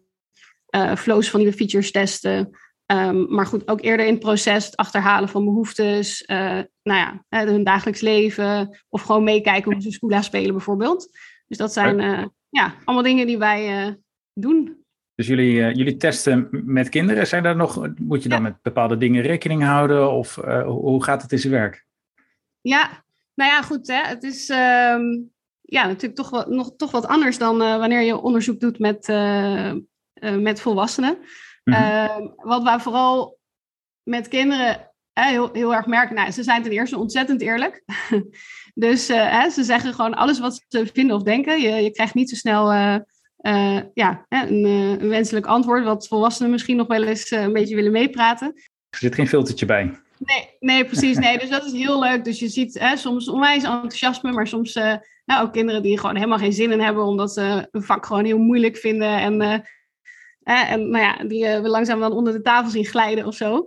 uh, 0.76 0.96
flows 0.96 1.30
van 1.30 1.40
nieuwe 1.40 1.56
features 1.56 1.92
testen. 1.92 2.50
Um, 2.92 3.34
maar 3.34 3.46
goed, 3.46 3.68
ook 3.68 3.82
eerder 3.82 4.06
in 4.06 4.12
het 4.12 4.22
proces 4.22 4.66
het 4.66 4.76
achterhalen 4.76 5.30
van 5.30 5.46
behoeftes, 5.46 6.24
nou 6.28 6.70
ja, 6.84 7.24
hun 7.30 7.64
dagelijks 7.64 8.02
leven 8.02 8.80
of 8.90 9.02
gewoon 9.02 9.24
meekijken 9.24 9.74
hoe 9.74 9.82
ze 9.82 9.92
Scula 9.92 10.22
spelen 10.22 10.52
bijvoorbeeld. 10.52 11.10
Dus 11.48 11.58
dat 11.58 11.74
zijn 11.74 12.00
ja, 12.50 12.76
allemaal 12.84 13.04
dingen 13.04 13.28
die 13.28 13.38
wij 13.38 13.96
doen. 14.34 14.85
Dus 15.16 15.28
jullie, 15.28 15.54
uh, 15.54 15.74
jullie 15.74 15.98
testen 15.98 16.48
met 16.52 16.90
kinderen. 16.90 17.28
Zijn 17.28 17.44
daar 17.44 17.56
nog, 17.56 17.90
moet 18.00 18.24
je 18.24 18.30
dan 18.30 18.38
ja. 18.38 18.44
met 18.44 18.62
bepaalde 18.62 18.98
dingen 18.98 19.22
rekening 19.22 19.64
houden? 19.64 20.12
Of 20.12 20.38
uh, 20.38 20.68
hoe 20.68 21.04
gaat 21.04 21.22
het 21.22 21.32
in 21.32 21.40
zijn 21.40 21.54
werk? 21.54 21.86
Ja, 22.62 23.04
nou 23.34 23.52
ja, 23.52 23.62
goed. 23.62 23.88
Hè. 23.88 24.02
Het 24.02 24.24
is 24.24 24.50
um, 24.50 25.32
ja, 25.62 25.86
natuurlijk 25.86 26.16
toch 26.16 26.30
wat, 26.30 26.50
nog, 26.50 26.76
toch 26.76 26.92
wat 26.92 27.08
anders 27.08 27.38
dan 27.38 27.62
uh, 27.62 27.78
wanneer 27.78 28.02
je 28.02 28.18
onderzoek 28.18 28.60
doet 28.60 28.80
met, 28.80 29.08
met 30.40 30.62
volwassenen. 30.62 31.18
Mm-hmm. 31.64 32.34
wat 32.36 32.64
wij 32.64 32.80
vooral 32.80 33.40
met 34.04 34.28
kinderen 34.28 34.92
heel, 35.14 35.50
heel 35.54 35.74
erg 35.74 35.86
merken, 35.86 36.16
nou, 36.16 36.32
ze 36.32 36.44
zijn 36.44 36.64
ten 36.64 36.72
eerste 36.72 36.98
ontzettend 36.98 37.42
eerlijk. 37.42 37.84
dus 38.74 39.06
ze 39.06 39.64
zeggen 39.64 39.94
gewoon 39.94 40.14
alles 40.14 40.40
wat 40.40 40.66
ze 40.68 40.90
vinden 40.94 41.16
of 41.16 41.24
denken. 41.24 41.62
Je, 41.62 41.70
je 41.70 41.92
krijgt 41.92 42.14
niet 42.14 42.30
zo 42.30 42.36
snel 42.36 42.72
uh, 43.48 43.80
ja, 43.94 44.26
een, 44.30 44.66
uh, 44.66 44.90
een, 44.90 45.08
wenselijk 45.08 45.46
antwoord, 45.46 45.84
wat 45.84 46.08
volwassenen 46.08 46.52
misschien 46.52 46.76
nog 46.76 46.88
wel 46.88 47.04
eens 47.04 47.32
uh, 47.32 47.42
een 47.42 47.54
beetje 47.54 47.76
willen 47.76 47.92
meepraten. 47.92 48.48
Er 48.90 48.98
zit 48.98 49.16
geen 49.16 49.28
filtertje 49.28 49.66
bij. 49.66 50.00
Nee, 50.18 50.50
nee, 50.60 50.86
precies. 50.86 51.18
Nee, 51.18 51.40
dus 51.40 51.50
dat 51.50 51.66
is 51.66 51.72
heel 51.72 52.00
leuk. 52.00 52.24
Dus 52.24 52.40
je 52.40 52.48
ziet 52.48 52.80
hè, 52.80 52.98
soms 52.98 53.30
onwijs 53.30 53.64
enthousiasme, 53.64 54.32
maar 54.32 54.48
soms 54.48 54.74
nou, 55.26 55.46
ook 55.46 55.54
kinderen 55.54 55.82
die 55.82 56.00
gewoon 56.00 56.16
helemaal 56.16 56.38
geen 56.38 56.54
zin 56.54 56.72
in 56.72 56.80
hebben, 56.80 57.04
omdat 57.04 57.34
ze 57.34 57.68
een 57.72 57.84
vak 57.84 58.06
gewoon 58.06 58.26
heel 58.26 58.38
moeilijk 58.38 58.78
vinden. 58.78 59.20
En, 59.20 59.42
en 60.44 60.90
nou 60.90 61.04
ja, 61.04 61.24
die 61.24 61.44
we 61.44 61.70
langzaam 61.70 62.00
dan 62.00 62.12
onder 62.12 62.34
de 62.34 62.42
tafel 62.42 62.72
zien 62.72 62.86
glijden 62.86 63.26
of 63.26 63.36
zo. 63.36 63.66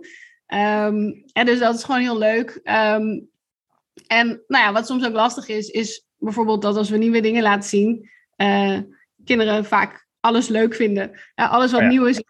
Um, 0.53 1.23
en 1.33 1.45
dus 1.45 1.59
dat 1.59 1.75
is 1.75 1.83
gewoon 1.83 2.01
heel 2.01 2.17
leuk. 2.17 2.59
Um, 2.63 3.29
en 4.07 4.43
nou 4.47 4.63
ja, 4.63 4.71
wat 4.71 4.87
soms 4.87 5.05
ook 5.05 5.13
lastig 5.13 5.47
is, 5.47 5.67
is 5.67 6.05
bijvoorbeeld 6.17 6.61
dat 6.61 6.75
als 6.75 6.89
we 6.89 6.97
nieuwe 6.97 7.21
dingen 7.21 7.43
laten 7.43 7.69
zien, 7.69 8.09
uh, 8.37 8.79
kinderen 9.29 9.65
vaak 9.65 10.07
alles 10.19 10.47
leuk 10.47 10.75
vinden. 10.75 11.11
Uh, 11.35 11.51
alles 11.51 11.71
wat 11.71 11.83
nieuw 11.83 12.05
is. 12.05 12.23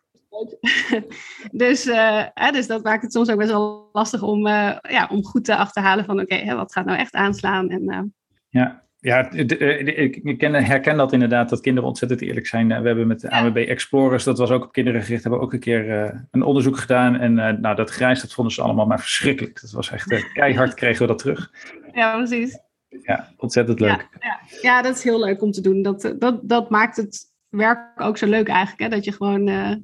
dus, 1.52 1.86
uh, 1.86 2.26
dus 2.52 2.68
dat 2.68 2.84
maakt 2.84 3.02
het 3.02 3.12
soms 3.12 3.30
ook 3.30 3.38
best 3.38 3.52
wel 3.52 3.90
lastig 3.94 4.22
om, 4.22 4.48
ja, 4.48 5.08
om 5.12 5.24
goed 5.24 5.46
te 5.46 5.56
achterhalen 5.56 6.06
van 6.06 6.20
oké, 6.20 6.34
okay, 6.36 6.56
wat 6.56 6.72
gaat 6.72 6.86
nou 6.86 6.98
echt 6.98 7.14
aanslaan. 7.14 7.70
En, 7.70 8.14
ja, 8.50 8.84
ja, 9.00 9.32
eh, 9.32 9.88
ik 10.24 10.42
herken 10.42 10.98
dat 10.98 11.14
inderdaad, 11.14 11.50
dat 11.50 11.62
kinderen 11.62 11.90
ontzettend 11.90 12.22
eerlijk 12.22 12.48
zijn. 12.48 12.72
Eh, 12.72 12.82
we 12.82 12.88
hebben 12.88 13.08
met 13.08 13.22
de 13.22 13.32
AWB 13.32 13.58
Explorers, 13.58 14.24
dat 14.24 14.38
was 14.38 14.50
ook 14.50 14.64
op 14.64 14.72
kinderen 14.72 15.02
gericht, 15.02 15.22
hebben 15.22 15.40
we 15.40 15.46
ook 15.46 15.54
een 15.54 15.60
keer 15.60 16.14
een 16.32 16.44
onderzoek 16.44 16.78
gedaan. 16.78 17.16
En 17.16 17.34
nou, 17.62 17.76
dat 17.76 17.90
grijs, 17.90 18.22
dat 18.22 18.34
vonden 18.34 18.54
ze 18.54 18.62
allemaal 18.62 18.86
maar 18.86 19.00
verschrikkelijk. 19.00 19.62
Dat 19.62 19.72
was 19.72 19.92
echt 19.92 20.32
keihard, 20.34 20.74
kregen 20.74 21.02
we 21.02 21.08
dat 21.08 21.20
terug. 21.20 21.52
Ja, 21.94 22.18
precies. 22.18 22.60
Ja, 22.90 23.34
ontzettend 23.38 23.80
leuk. 23.80 23.90
Ja, 23.90 24.20
ja. 24.20 24.40
ja, 24.62 24.82
dat 24.82 24.96
is 24.96 25.04
heel 25.04 25.20
leuk 25.20 25.42
om 25.42 25.52
te 25.52 25.62
doen. 25.62 25.82
Dat, 25.82 26.14
dat, 26.18 26.50
dat 26.50 26.70
maakt 26.70 26.98
het 26.98 27.26
werk 27.50 28.02
ook 28.02 28.18
zo 28.18 28.28
leuk 28.28 28.48
eigenlijk. 28.48 28.82
Hè? 28.82 28.90
Dat 28.90 29.06
je 29.06 29.12
gewoon, 29.12 29.44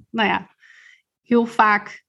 nou 0.09 0.27
ja, 0.29 0.49
heel 1.21 1.45
vaak 1.45 2.03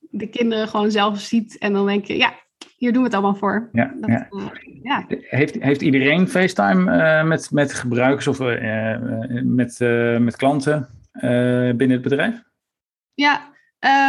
de 0.00 0.28
kinderen 0.28 0.68
gewoon 0.68 0.90
zelf 0.90 1.20
ziet. 1.20 1.58
En 1.58 1.72
dan 1.72 1.86
denk 1.86 2.04
je, 2.04 2.16
ja, 2.16 2.34
hier 2.76 2.92
doen 2.92 3.02
we 3.02 3.08
het 3.08 3.16
allemaal 3.16 3.34
voor. 3.34 3.68
Ja, 3.72 3.94
dat, 4.00 4.10
ja. 4.10 4.26
Uh, 4.30 4.46
ja. 4.82 5.04
Heeft, 5.08 5.54
heeft 5.54 5.82
iedereen 5.82 6.28
FaceTime 6.28 6.96
uh, 6.96 7.28
met, 7.28 7.50
met 7.50 7.74
gebruikers 7.74 8.26
of 8.26 8.38
met, 9.44 9.78
met 10.20 10.36
klanten 10.36 10.88
binnen 11.76 11.90
het 11.90 12.02
bedrijf? 12.02 12.42
Ja, 13.14 13.52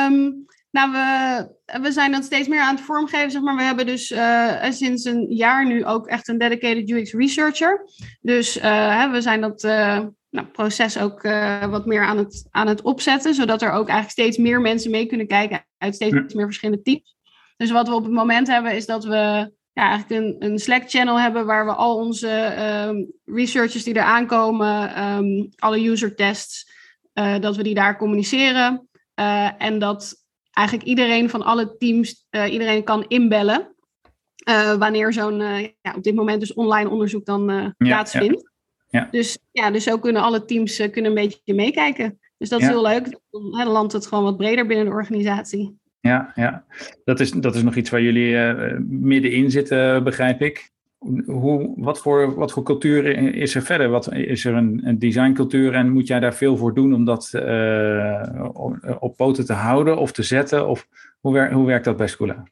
um, 0.10 0.46
nou, 0.74 0.92
we, 0.92 1.80
we 1.82 1.92
zijn 1.92 2.12
dat 2.12 2.24
steeds 2.24 2.48
meer 2.48 2.62
aan 2.62 2.75
het 2.75 2.84
vormgeven, 2.84 3.32
zeg 3.32 3.42
maar. 3.42 3.56
We 3.56 3.63
hebben 3.63 3.86
dus 3.86 4.13
sinds 4.70 5.06
een 5.06 5.25
jaar 5.30 5.65
nu 5.65 5.86
ook 5.86 6.08
echt 6.08 6.27
een 6.27 6.38
dedicated 6.38 6.89
UX 6.89 7.13
researcher. 7.13 7.86
Dus 8.22 8.53
hè, 8.62 9.10
we 9.10 9.22
zijn 9.22 9.42
dat 9.42 9.62
nou, 10.30 10.48
proces 10.51 11.00
ook 11.00 11.22
wat 11.70 11.86
meer 11.86 12.06
aan 12.06 12.18
het, 12.18 12.48
aan 12.51 12.68
het 12.68 12.82
opzetten, 12.82 13.34
zodat 13.34 13.62
er 13.62 13.72
ook 13.72 13.88
eigenlijk 13.88 14.10
steeds 14.10 14.38
meer 14.38 14.62
mensen 14.62 14.92
mee 14.92 15.06
kunnen 15.06 15.27
kijken 15.27 15.65
uit 15.77 15.96
steeds 15.96 16.34
meer 16.34 16.46
verschillende 16.46 16.82
teams. 16.82 17.15
Dus 17.58 17.72
wat 17.72 17.88
we 17.88 17.94
op 17.94 18.03
het 18.03 18.13
moment 18.13 18.48
hebben, 18.48 18.75
is 18.75 18.86
dat 18.86 19.03
we 19.03 19.51
ja, 19.74 19.89
eigenlijk 19.89 20.22
een, 20.22 20.36
een 20.51 20.60
Slack-channel 20.60 21.20
hebben 21.20 21.46
waar 21.46 21.65
we 21.65 21.74
al 21.74 21.98
onze 21.98 22.56
um, 22.88 23.12
researchers 23.25 23.84
die 23.84 23.94
er 23.94 24.01
aankomen, 24.01 25.03
um, 25.03 25.50
alle 25.56 25.89
user 25.89 26.15
tests, 26.15 26.72
dat 27.39 27.56
we 27.56 27.63
die 27.63 27.74
daar 27.74 27.98
communiceren. 27.98 28.88
En 29.58 29.80
dat 29.80 30.23
eigenlijk 30.53 30.88
iedereen 30.88 31.29
van 31.29 31.41
alle 31.41 31.77
teams, 31.77 32.25
uh, 32.31 32.53
iedereen 32.53 32.83
kan 32.83 33.05
inbellen. 33.07 33.75
wanneer 34.77 35.13
zo'n, 35.13 35.39
ja, 35.81 35.93
op 35.95 36.03
dit 36.03 36.15
moment 36.15 36.39
dus 36.39 36.53
online 36.53 36.89
onderzoek 36.89 37.25
dan 37.25 37.74
plaatsvindt. 37.77 38.41
Ja. 38.88 39.00
Ja. 39.00 39.07
Dus, 39.12 39.38
ja, 39.51 39.72
dus 39.72 39.83
zo 39.83 40.00
kunnen 40.00 40.22
alle 40.22 40.45
teams 40.45 40.77
kunnen 40.77 41.05
een 41.05 41.27
beetje 41.27 41.53
meekijken. 41.53 42.19
Dus 42.38 42.50
dat 42.50 42.62
is 42.62 42.67
heel 42.67 42.81
leuk. 42.81 43.19
Dan 43.29 43.67
landt 43.67 43.93
het 43.93 44.07
gewoon 44.07 44.24
wat 44.24 44.38
breder 44.38 44.65
binnen 44.65 44.86
de 44.86 44.91
organisatie. 44.91 45.77
Ja, 46.00 46.31
ja. 46.36 46.65
Dat, 47.03 47.19
is, 47.19 47.31
dat 47.31 47.55
is 47.55 47.63
nog 47.63 47.75
iets 47.75 47.89
waar 47.89 48.01
jullie 48.01 48.36
middenin 48.88 49.51
zitten, 49.51 50.03
begrijp 50.03 50.41
ik. 50.41 50.72
Hoe, 51.25 51.74
wat, 51.75 52.00
voor, 52.00 52.36
wat 52.36 52.51
voor 52.51 52.63
cultuur 52.63 53.05
is 53.36 53.55
er 53.55 53.62
verder? 53.62 53.89
Wat, 53.89 54.13
is 54.13 54.45
er 54.45 54.53
een, 54.53 55.00
designcultuur 55.00 55.74
en 55.74 55.91
moet 55.91 56.07
jij 56.07 56.19
daar 56.19 56.33
veel 56.33 56.57
voor 56.57 56.74
doen 56.74 56.93
om 56.93 57.05
dat 57.05 57.31
uh, 57.33 58.50
op 59.00 59.17
poten 59.17 59.45
te 59.45 59.53
houden 59.53 59.98
of 59.98 60.12
te 60.12 60.24
zetten? 60.24 60.67
Of 60.67 60.88
hoe, 61.19 61.51
hoe 61.51 61.65
werkt 61.65 61.86
dat 61.86 61.98
bij 61.98 62.07
Scula? 62.07 62.43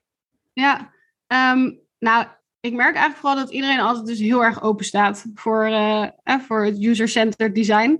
Ja, 0.54 0.92
um, 1.28 1.80
nou, 2.00 2.26
ik 2.60 2.74
merk 2.74 2.96
eigenlijk 2.96 3.18
vooral 3.18 3.46
dat 3.46 3.52
iedereen 3.52 3.80
altijd 3.80 4.06
dus 4.06 4.20
heel 4.20 4.44
erg 4.44 4.64
open 4.64 4.86
staat 4.86 5.26
voor, 5.34 5.68
uh, 5.68 6.08
voor 6.24 6.66
het 6.66 6.84
user-centered 6.84 7.56
design. 7.56 8.00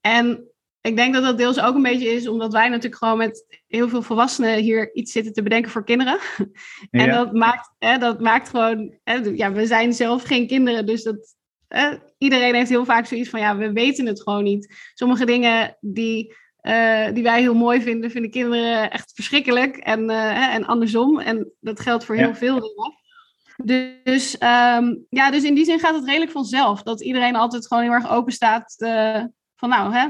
En 0.00 0.49
ik 0.80 0.96
denk 0.96 1.14
dat 1.14 1.22
dat 1.22 1.38
deels 1.38 1.60
ook 1.60 1.74
een 1.74 1.82
beetje 1.82 2.08
is 2.08 2.28
omdat 2.28 2.52
wij 2.52 2.68
natuurlijk 2.68 2.96
gewoon 2.96 3.18
met 3.18 3.62
heel 3.66 3.88
veel 3.88 4.02
volwassenen 4.02 4.58
hier 4.58 4.94
iets 4.94 5.12
zitten 5.12 5.32
te 5.32 5.42
bedenken 5.42 5.70
voor 5.70 5.84
kinderen. 5.84 6.18
en 6.90 7.10
dat, 7.10 7.32
maakt, 7.32 7.72
hè, 7.78 7.98
dat 7.98 8.20
maakt 8.20 8.48
gewoon, 8.48 8.94
hè, 9.04 9.14
ja, 9.14 9.52
we 9.52 9.66
zijn 9.66 9.92
zelf 9.92 10.22
geen 10.22 10.46
kinderen, 10.46 10.86
dus 10.86 11.02
dat, 11.02 11.36
hè, 11.68 11.96
iedereen 12.18 12.54
heeft 12.54 12.70
heel 12.70 12.84
vaak 12.84 13.06
zoiets 13.06 13.28
van, 13.28 13.40
ja, 13.40 13.56
we 13.56 13.72
weten 13.72 14.06
het 14.06 14.22
gewoon 14.22 14.44
niet. 14.44 14.90
Sommige 14.94 15.26
dingen 15.26 15.76
die, 15.80 16.34
uh, 16.62 17.12
die 17.12 17.22
wij 17.22 17.40
heel 17.40 17.54
mooi 17.54 17.82
vinden, 17.82 18.10
vinden 18.10 18.30
kinderen 18.30 18.90
echt 18.90 19.12
verschrikkelijk 19.14 19.76
en, 19.76 20.10
uh, 20.10 20.54
en 20.54 20.66
andersom. 20.66 21.18
En 21.18 21.52
dat 21.60 21.80
geldt 21.80 22.04
voor 22.04 22.16
heel 22.16 22.34
veel 22.34 22.60
dingen. 22.60 22.98
Dus, 24.04 24.34
um, 24.34 25.06
ja, 25.08 25.30
dus 25.30 25.44
in 25.44 25.54
die 25.54 25.64
zin 25.64 25.78
gaat 25.78 25.94
het 25.94 26.04
redelijk 26.04 26.30
vanzelf. 26.30 26.82
Dat 26.82 27.02
iedereen 27.02 27.36
altijd 27.36 27.66
gewoon 27.66 27.82
heel 27.82 27.92
erg 27.92 28.10
open 28.10 28.32
staat 28.32 28.74
uh, 28.78 29.24
van 29.56 29.68
nou, 29.68 29.94
hè, 29.94 30.08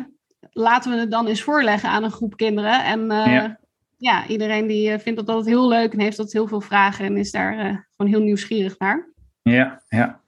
laten 0.53 0.93
we 0.93 0.99
het 0.99 1.11
dan 1.11 1.27
eens 1.27 1.43
voorleggen 1.43 1.89
aan 1.89 2.05
een 2.05 2.11
groep 2.11 2.37
kinderen. 2.37 2.85
En 2.85 3.01
uh, 3.01 3.07
ja. 3.09 3.59
ja. 3.97 4.27
iedereen 4.27 4.67
die 4.67 4.91
eh, 4.91 4.99
vindt 4.99 5.19
dat 5.19 5.29
altijd 5.29 5.55
heel 5.55 5.69
leuk 5.69 5.93
en 5.93 6.01
heeft 6.01 6.17
dat 6.17 6.33
heel 6.33 6.47
veel 6.47 6.61
vragen 6.61 7.05
en 7.05 7.17
is 7.17 7.31
daar 7.31 7.55
uh, 7.55 7.77
gewoon 7.97 8.13
heel 8.13 8.23
nieuwsgierig 8.23 8.79
naar. 8.79 9.09
Ja, 9.43 9.83
ja. 9.89 10.21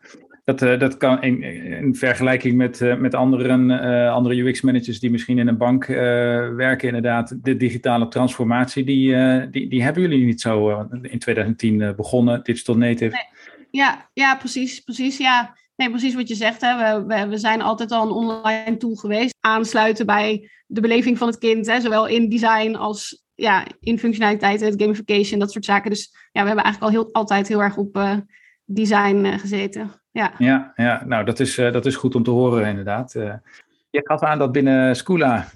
Dat, 0.44 0.58
dat 0.58 0.96
kan 0.96 1.22
in, 1.22 1.42
in 1.42 1.94
vergelijking 1.94 2.56
met, 2.56 2.98
met 2.98 3.14
anderen, 3.14 3.80
andere 4.10 4.34
UX-managers 4.34 5.00
die 5.00 5.10
misschien 5.10 5.38
in 5.38 5.48
een 5.48 5.56
bank 5.56 5.86
werken, 5.86 6.88
inderdaad, 6.88 7.44
de 7.44 7.56
digitale 7.56 8.08
transformatie, 8.08 8.84
die, 8.84 9.16
die, 9.50 9.68
die 9.68 9.82
hebben 9.82 10.02
jullie 10.02 10.24
niet 10.24 10.40
zo 10.40 10.80
in 11.02 11.18
2010 11.18 11.94
begonnen, 11.96 12.42
Digital 12.42 12.76
Native. 12.76 13.14
Nee. 13.14 13.26
Ja, 13.70 14.08
ja, 14.12 14.36
precies, 14.36 14.80
precies. 14.80 15.18
Ja. 15.18 15.56
Nee, 15.82 15.90
precies 15.90 16.14
wat 16.14 16.28
je 16.28 16.34
zegt. 16.34 16.60
Hè. 16.60 16.76
We, 16.76 17.06
we, 17.06 17.26
we, 17.26 17.38
zijn 17.38 17.62
altijd 17.62 17.90
al 17.90 18.02
een 18.02 18.12
online 18.12 18.76
tool 18.76 18.94
geweest. 18.94 19.34
Aansluiten 19.40 20.06
bij 20.06 20.50
de 20.66 20.80
beleving 20.80 21.18
van 21.18 21.28
het 21.28 21.38
kind. 21.38 21.66
Hè. 21.66 21.80
Zowel 21.80 22.06
in 22.06 22.28
design 22.28 22.74
als 22.74 23.22
ja, 23.34 23.66
in 23.80 23.98
functionaliteiten, 23.98 24.80
gamification, 24.80 25.38
dat 25.38 25.52
soort 25.52 25.64
zaken. 25.64 25.90
Dus 25.90 26.10
ja, 26.32 26.40
we 26.40 26.46
hebben 26.46 26.64
eigenlijk 26.64 26.94
al 26.94 27.00
heel, 27.00 27.12
altijd 27.12 27.48
heel 27.48 27.62
erg 27.62 27.76
op 27.76 27.96
uh, 27.96 28.16
design 28.64 29.24
uh, 29.24 29.38
gezeten. 29.38 29.90
Ja, 30.10 30.32
ja, 30.38 30.72
ja 30.76 31.04
nou 31.04 31.24
dat 31.24 31.40
is, 31.40 31.58
uh, 31.58 31.72
dat 31.72 31.86
is 31.86 31.96
goed 31.96 32.14
om 32.14 32.22
te 32.22 32.30
horen 32.30 32.66
inderdaad. 32.66 33.14
Je 33.92 34.00
gaf 34.04 34.22
aan 34.22 34.38
dat 34.38 34.52
binnen 34.52 34.96
Scula 34.96 35.46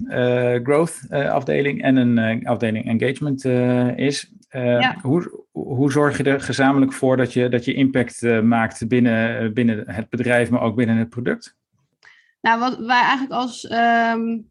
growth 0.62 1.00
afdeling 1.10 1.82
en 1.82 1.96
een 1.96 2.46
afdeling 2.46 2.86
engagement 2.86 3.44
is. 3.98 4.32
Ja. 4.50 4.96
hoe, 5.02 5.44
hoe 5.52 5.92
zorg 5.92 6.16
je 6.16 6.22
er 6.22 6.40
gezamenlijk 6.40 6.92
voor 6.92 7.16
dat 7.16 7.32
je, 7.32 7.48
dat 7.48 7.64
je 7.64 7.74
impact 7.74 8.22
uh, 8.22 8.40
maakt 8.40 8.88
binnen, 8.88 9.54
binnen 9.54 9.90
het 9.90 10.08
bedrijf, 10.08 10.50
maar 10.50 10.60
ook 10.60 10.76
binnen 10.76 10.96
het 10.96 11.08
product? 11.08 11.56
Nou, 12.40 12.60
wat 12.60 12.78
wij 12.78 13.00
eigenlijk 13.00 13.32
als, 13.32 13.70
um, 13.70 14.50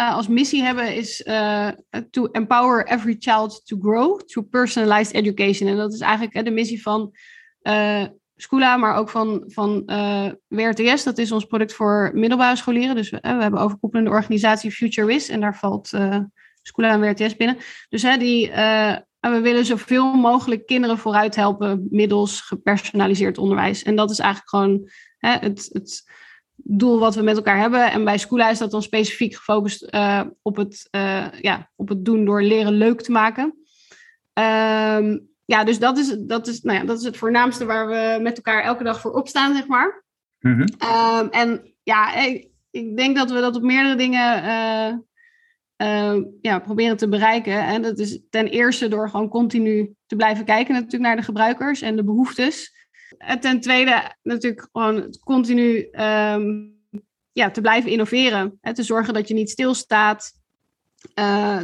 uh, 0.00 0.14
als 0.14 0.28
missie 0.28 0.62
hebben 0.62 0.94
is 0.94 1.26
uh, 1.26 1.68
to 2.10 2.26
empower 2.26 2.86
every 2.86 3.16
child 3.18 3.66
to 3.66 3.78
grow 3.80 4.20
through 4.20 4.50
personalized 4.50 5.14
education. 5.14 5.68
En 5.68 5.76
dat 5.76 5.92
is 5.92 6.00
eigenlijk 6.00 6.44
de 6.44 6.50
missie 6.50 6.82
van 6.82 7.12
Scula, 8.40 8.76
maar 8.76 8.96
ook 8.96 9.08
van, 9.08 9.44
van 9.46 9.82
WRTS. 10.48 11.04
Dat 11.04 11.18
is 11.18 11.32
ons 11.32 11.44
product 11.44 11.72
voor 11.72 12.10
middelbare 12.14 12.56
scholieren. 12.56 12.94
Dus 12.94 13.10
we, 13.10 13.18
we 13.20 13.28
hebben 13.28 13.60
overkoepelende 13.60 14.10
organisatie 14.10 14.70
Future 14.70 15.06
Wiz 15.06 15.28
en 15.28 15.40
daar 15.40 15.56
valt 15.56 15.90
Scula 16.62 16.90
en 16.90 17.00
WRTS 17.00 17.36
binnen. 17.36 17.56
Dus 17.88 18.02
hè, 18.02 18.16
die 18.16 18.50
we 19.20 19.40
willen 19.40 19.64
zoveel 19.64 20.14
mogelijk 20.14 20.66
kinderen 20.66 20.98
vooruit 20.98 21.36
helpen 21.36 21.86
middels 21.90 22.40
gepersonaliseerd 22.40 23.38
onderwijs. 23.38 23.82
En 23.82 23.96
dat 23.96 24.10
is 24.10 24.18
eigenlijk 24.18 24.50
gewoon 24.50 24.88
het, 25.18 25.68
het, 25.72 26.04
doel 26.62 26.98
wat 26.98 27.14
we 27.14 27.22
met 27.22 27.36
elkaar 27.36 27.58
hebben. 27.58 27.90
En 27.90 28.04
bij 28.04 28.18
Schoola 28.18 28.50
is 28.50 28.58
dat 28.58 28.70
dan 28.70 28.82
specifiek 28.82 29.34
gefocust 29.34 29.94
uh, 29.94 30.22
op, 30.42 30.56
het, 30.56 30.88
uh, 30.90 31.26
ja, 31.40 31.70
op 31.76 31.88
het 31.88 32.04
doen 32.04 32.24
door 32.24 32.42
leren 32.42 32.72
leuk 32.72 33.00
te 33.00 33.10
maken. 33.10 33.44
Um, 34.32 35.29
ja, 35.50 35.64
dus 35.64 35.78
dat 35.78 35.98
is, 35.98 36.16
dat, 36.18 36.46
is, 36.46 36.60
nou 36.60 36.78
ja, 36.78 36.84
dat 36.84 36.98
is 36.98 37.04
het 37.04 37.16
voornaamste 37.16 37.64
waar 37.64 37.88
we 37.88 38.22
met 38.22 38.36
elkaar 38.36 38.62
elke 38.62 38.84
dag 38.84 39.00
voor 39.00 39.12
opstaan, 39.12 39.54
zeg 39.54 39.66
maar. 39.66 40.04
Mm 40.40 40.52
-hmm. 40.52 40.68
um, 41.18 41.28
en 41.30 41.74
ja, 41.82 42.14
ik, 42.14 42.48
ik, 42.70 42.96
denk 42.96 43.16
dat 43.16 43.30
we 43.30 43.40
dat 43.40 43.56
op 43.56 43.62
meerdere 43.62 43.96
dingen 43.96 44.44
uh, 44.44 44.96
uh, 45.86 46.24
ja, 46.40 46.58
proberen 46.58 46.96
te 46.96 47.08
bereiken. 47.08 47.64
En 47.64 47.82
dat 47.82 47.98
is 47.98 48.20
ten 48.30 48.46
eerste 48.46 48.88
door 48.88 49.10
gewoon 49.10 49.28
continu 49.28 49.94
te 50.06 50.16
blijven 50.16 50.44
kijken 50.44 50.74
natuurlijk 50.74 51.02
naar 51.02 51.16
de 51.16 51.22
gebruikers 51.22 51.80
en 51.80 51.96
de 51.96 52.04
behoeftes. 52.04 52.74
En 53.18 53.40
ten 53.40 53.60
tweede 53.60 54.16
natuurlijk 54.22 54.68
gewoon 54.72 55.14
continu 55.24 55.88
um, 55.92 56.74
ja, 57.32 57.50
te 57.50 57.60
blijven 57.60 57.90
innoveren. 57.90 58.58
Hè, 58.60 58.74
te 58.74 58.82
zorgen 58.82 59.14
dat 59.14 59.28
je 59.28 59.34
niet 59.34 59.50
stilstaat. 59.50 60.32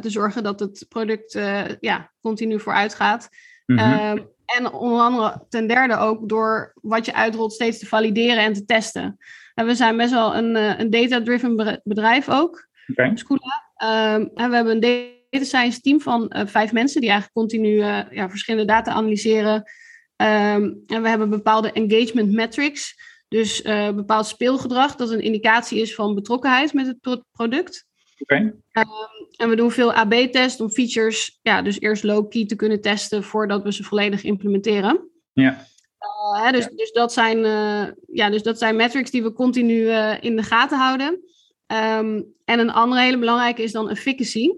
te 0.00 0.10
zorgen 0.10 0.42
dat 0.42 0.60
het 0.60 0.86
product 0.88 1.32
ja, 1.80 2.12
continu 2.20 2.60
vooruit 2.60 2.94
gaat. 2.94 3.28
Mhm. 3.66 3.78
Ehm, 3.78 4.18
en 4.46 4.72
onder 4.72 5.00
andere 5.00 5.44
ten 5.48 5.66
derde 5.66 5.96
ook 5.96 6.28
door 6.28 6.72
wat 6.74 7.06
je 7.06 7.14
uitrolt 7.14 7.52
steeds 7.52 7.78
te 7.78 7.86
valideren 7.86 8.44
en 8.44 8.52
te 8.52 8.64
testen. 8.64 9.18
En 9.54 9.66
we 9.66 9.74
zijn 9.74 9.96
best 9.96 10.12
wel 10.12 10.36
een, 10.36 10.54
een 10.54 10.90
data-driven 10.90 11.80
bedrijf 11.84 12.28
ook. 12.28 12.68
Schoola. 13.14 13.64
Ehm, 13.76 14.26
en 14.34 14.50
we 14.50 14.54
hebben 14.54 14.82
een 14.82 15.14
data 15.30 15.44
science 15.44 15.80
team 15.80 16.00
van 16.00 16.32
uh, 16.36 16.46
vijf 16.46 16.72
mensen 16.72 17.00
die 17.00 17.10
eigenlijk 17.10 17.38
continu 17.38 17.68
uh, 17.68 18.00
ja, 18.10 18.30
verschillende 18.30 18.66
data 18.66 18.92
analyseren. 18.92 19.54
Um, 19.54 20.82
en 20.86 21.02
we 21.02 21.08
hebben 21.08 21.30
bepaalde 21.30 21.72
engagement 21.72 22.32
metrics. 22.32 22.94
Dus 23.28 23.64
uh, 23.64 23.90
bepaald 23.90 24.26
speelgedrag, 24.26 24.96
dat 24.96 25.10
een 25.10 25.20
indicatie 25.20 25.80
is 25.80 25.94
van 25.94 26.14
betrokkenheid 26.14 26.72
met 26.72 26.86
het 26.86 27.00
pro 27.00 27.22
product. 27.32 27.85
Okay. 28.18 28.40
Um, 28.40 28.54
en 29.36 29.48
we 29.48 29.56
doen 29.56 29.70
veel 29.70 29.92
AB-test 29.92 30.60
om 30.60 30.70
features, 30.70 31.38
ja, 31.42 31.62
dus 31.62 31.80
eerst 31.80 32.02
low-key 32.02 32.46
te 32.46 32.56
kunnen 32.56 32.80
testen 32.80 33.22
voordat 33.22 33.62
we 33.62 33.72
ze 33.72 33.84
volledig 33.84 34.22
implementeren. 34.22 35.10
Ja. 35.32 35.66
Hè, 36.42 36.52
dus, 36.52 36.66
dus, 36.66 36.92
dat 36.92 37.12
zijn, 37.12 37.38
ja, 38.06 38.30
dus 38.30 38.42
dat 38.42 38.58
zijn 38.58 38.76
metrics 38.76 39.10
die 39.10 39.22
we 39.22 39.32
continu 39.32 39.90
in 40.20 40.36
de 40.36 40.42
gaten 40.42 40.78
houden. 40.78 41.20
Um, 41.66 42.34
en 42.44 42.58
een 42.58 42.70
andere 42.70 43.00
hele 43.00 43.18
belangrijke 43.18 43.62
is 43.62 43.72
dan 43.72 43.90
efficacy. 43.90 44.50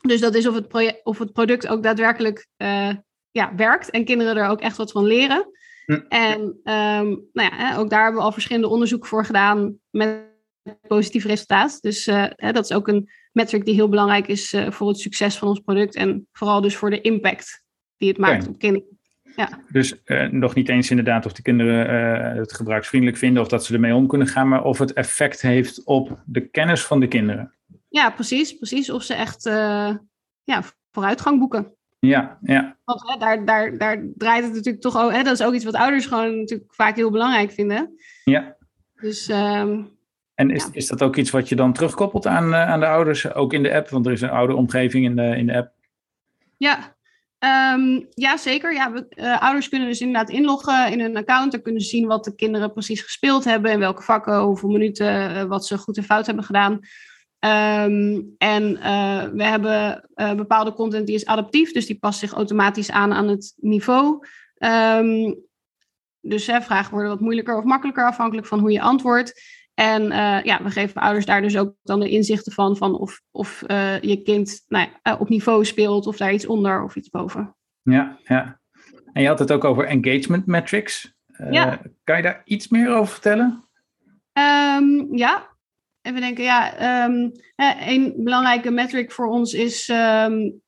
Dus 0.00 0.20
dat 0.20 0.34
is 0.34 0.46
of 0.46 0.54
het, 0.54 0.68
project, 0.68 1.04
of 1.04 1.18
het 1.18 1.32
product 1.32 1.68
ook 1.68 1.82
daadwerkelijk 1.82 2.46
ja, 3.30 3.54
werkt 3.56 3.90
en 3.90 4.04
kinderen 4.04 4.36
er 4.36 4.48
ook 4.48 4.60
echt 4.60 4.76
wat 4.76 4.92
van 4.92 5.04
leren. 5.04 5.50
Hm. 5.86 6.00
En 6.08 6.40
um, 6.40 7.28
nou 7.32 7.56
ja, 7.56 7.76
ook 7.76 7.90
daar 7.90 8.02
hebben 8.02 8.20
we 8.20 8.26
al 8.26 8.32
verschillende 8.32 8.68
onderzoeken 8.68 9.08
voor 9.08 9.24
gedaan 9.24 9.78
met 9.90 10.30
positief 10.86 11.24
resultaat. 11.24 11.78
Dus 11.80 12.06
uh, 12.06 12.24
hè, 12.28 12.52
dat 12.52 12.64
is 12.64 12.72
ook 12.72 12.88
een 12.88 13.10
metric 13.32 13.64
die 13.64 13.74
heel 13.74 13.88
belangrijk 13.88 14.26
is 14.26 14.52
uh, 14.52 14.70
voor 14.70 14.88
het 14.88 14.98
succes 14.98 15.38
van 15.38 15.48
ons 15.48 15.60
product 15.60 15.94
en 15.94 16.28
vooral 16.32 16.60
dus 16.60 16.76
voor 16.76 16.90
de 16.90 17.00
impact 17.00 17.64
die 17.96 18.08
het 18.08 18.18
maakt 18.18 18.40
Okay. 18.40 18.52
op 18.52 18.58
kinderen. 18.58 18.98
Ja. 19.36 19.60
Dus 19.68 19.94
uh, 20.04 20.28
nog 20.28 20.54
niet 20.54 20.68
eens 20.68 20.90
inderdaad 20.90 21.26
of 21.26 21.32
de 21.32 21.42
kinderen 21.42 22.36
het 22.36 22.52
gebruiksvriendelijk 22.52 23.18
vinden 23.18 23.42
of 23.42 23.48
dat 23.48 23.64
ze 23.64 23.74
ermee 23.74 23.94
om 23.94 24.06
kunnen 24.06 24.26
gaan, 24.26 24.48
maar 24.48 24.64
of 24.64 24.78
het 24.78 24.92
effect 24.92 25.40
heeft 25.40 25.84
op 25.84 26.22
de 26.26 26.48
kennis 26.48 26.84
van 26.84 27.00
de 27.00 27.08
kinderen. 27.08 27.54
Ja, 27.88 28.10
precies, 28.10 28.56
precies. 28.56 28.90
Of 28.90 29.02
ze 29.02 29.14
echt 29.14 29.42
ja, 30.44 30.62
vooruitgang 30.90 31.38
boeken. 31.38 31.74
Ja, 31.98 32.38
ja. 32.42 32.76
Want 32.84 33.08
hè, 33.08 33.18
daar, 33.18 33.44
daar, 33.44 33.78
daar 33.78 34.04
draait 34.16 34.44
het 34.44 34.54
natuurlijk 34.54 34.82
toch 34.82 34.96
ook. 34.96 35.12
Hè, 35.12 35.22
dat 35.22 35.32
is 35.32 35.42
ook 35.42 35.54
iets 35.54 35.64
wat 35.64 35.74
ouders 35.74 36.06
gewoon 36.06 36.38
natuurlijk 36.38 36.74
vaak 36.74 36.96
heel 36.96 37.10
belangrijk 37.10 37.52
vinden. 37.52 37.94
Ja. 38.24 38.56
Dus. 39.00 39.28
Um, 39.28 40.00
en 40.34 40.50
is, 40.50 40.62
ja. 40.62 40.70
is 40.72 40.86
dat 40.86 41.02
ook 41.02 41.16
iets 41.16 41.30
wat 41.30 41.48
je 41.48 41.56
dan 41.56 41.72
terugkoppelt 41.72 42.26
aan, 42.26 42.48
uh, 42.48 42.68
aan 42.68 42.80
de 42.80 42.86
ouders, 42.86 43.34
ook 43.34 43.52
in 43.52 43.62
de 43.62 43.74
app? 43.74 43.88
Want 43.88 44.06
er 44.06 44.12
is 44.12 44.20
een 44.20 44.30
oude 44.30 44.54
omgeving 44.54 45.04
in 45.04 45.16
de, 45.16 45.36
in 45.36 45.46
de 45.46 45.56
app. 45.56 45.72
Ja, 46.56 46.94
Um, 47.74 48.06
ja, 48.14 48.36
zeker. 48.36 48.74
Ja, 48.74 48.92
we, 48.92 49.06
uh, 49.16 49.42
ouders 49.42 49.68
kunnen 49.68 49.88
dus 49.88 50.00
inderdaad 50.00 50.30
inloggen 50.30 50.92
in 50.92 51.00
hun 51.00 51.16
account. 51.16 51.52
Dan 51.52 51.62
kunnen 51.62 51.82
ze 51.82 51.88
zien 51.88 52.06
wat 52.06 52.24
de 52.24 52.34
kinderen 52.34 52.72
precies 52.72 53.00
gespeeld 53.00 53.44
hebben, 53.44 53.72
in 53.72 53.78
welke 53.78 54.02
vakken, 54.02 54.40
hoeveel 54.40 54.68
minuten, 54.68 55.30
uh, 55.30 55.42
wat 55.42 55.66
ze 55.66 55.78
goed 55.78 55.96
en 55.96 56.04
fout 56.04 56.26
hebben 56.26 56.44
gedaan. 56.44 56.72
Um, 56.72 58.34
en 58.38 58.72
we 59.36 59.44
hebben 59.44 60.08
bepaalde 60.36 60.72
content 60.72 61.06
die 61.06 61.14
is 61.14 61.26
adaptief, 61.26 61.72
dus 61.72 61.86
die 61.86 61.98
past 61.98 62.18
zich 62.18 62.32
automatisch 62.32 62.90
aan 62.90 63.12
aan 63.12 63.28
het 63.28 63.54
niveau. 63.56 64.26
Um, 64.58 65.36
dus 66.20 66.46
hè, 66.46 66.60
vragen 66.60 66.92
worden 66.92 67.10
wat 67.10 67.20
moeilijker 67.20 67.56
of 67.56 67.64
makkelijker 67.64 68.06
afhankelijk 68.06 68.46
van 68.46 68.58
hoe 68.58 68.72
je 68.72 68.80
antwoordt. 68.80 69.40
En 69.82 70.02
uh, 70.02 70.42
ja, 70.42 70.62
we 70.62 70.70
geven 70.70 71.00
ouders 71.00 71.26
daar 71.26 71.42
dus 71.42 71.56
ook 71.56 71.74
dan 71.82 72.00
de 72.00 72.08
inzichten 72.08 72.52
van, 72.52 72.76
van 72.76 72.98
of, 72.98 73.20
of 73.30 73.62
uh, 73.66 74.00
je 74.00 74.22
kind 74.22 74.64
nou 74.68 74.88
ja, 75.02 75.16
op 75.16 75.28
niveau 75.28 75.64
speelt 75.64 76.06
of 76.06 76.16
daar 76.16 76.32
iets 76.32 76.46
onder 76.46 76.82
of 76.82 76.96
iets 76.96 77.10
boven. 77.10 77.56
Ja, 77.82 78.18
ja. 78.24 78.60
En 79.12 79.22
je 79.22 79.28
had 79.28 79.38
het 79.38 79.52
ook 79.52 79.64
over 79.64 79.84
engagement 79.84 80.46
metrics. 80.46 81.14
Uh, 81.40 81.52
ja. 81.52 81.80
Kan 82.04 82.16
je 82.16 82.22
daar 82.22 82.42
iets 82.44 82.68
meer 82.68 82.94
over 82.94 83.12
vertellen? 83.12 83.64
Um, 84.32 85.16
ja, 85.16 85.48
even 86.02 86.20
denken. 86.20 86.44
Ja, 86.44 87.04
um, 87.04 87.32
een 87.86 88.14
belangrijke 88.16 88.70
metric 88.70 89.12
voor 89.12 89.26
ons 89.26 89.52
is 89.52 89.88
um, 89.88 90.60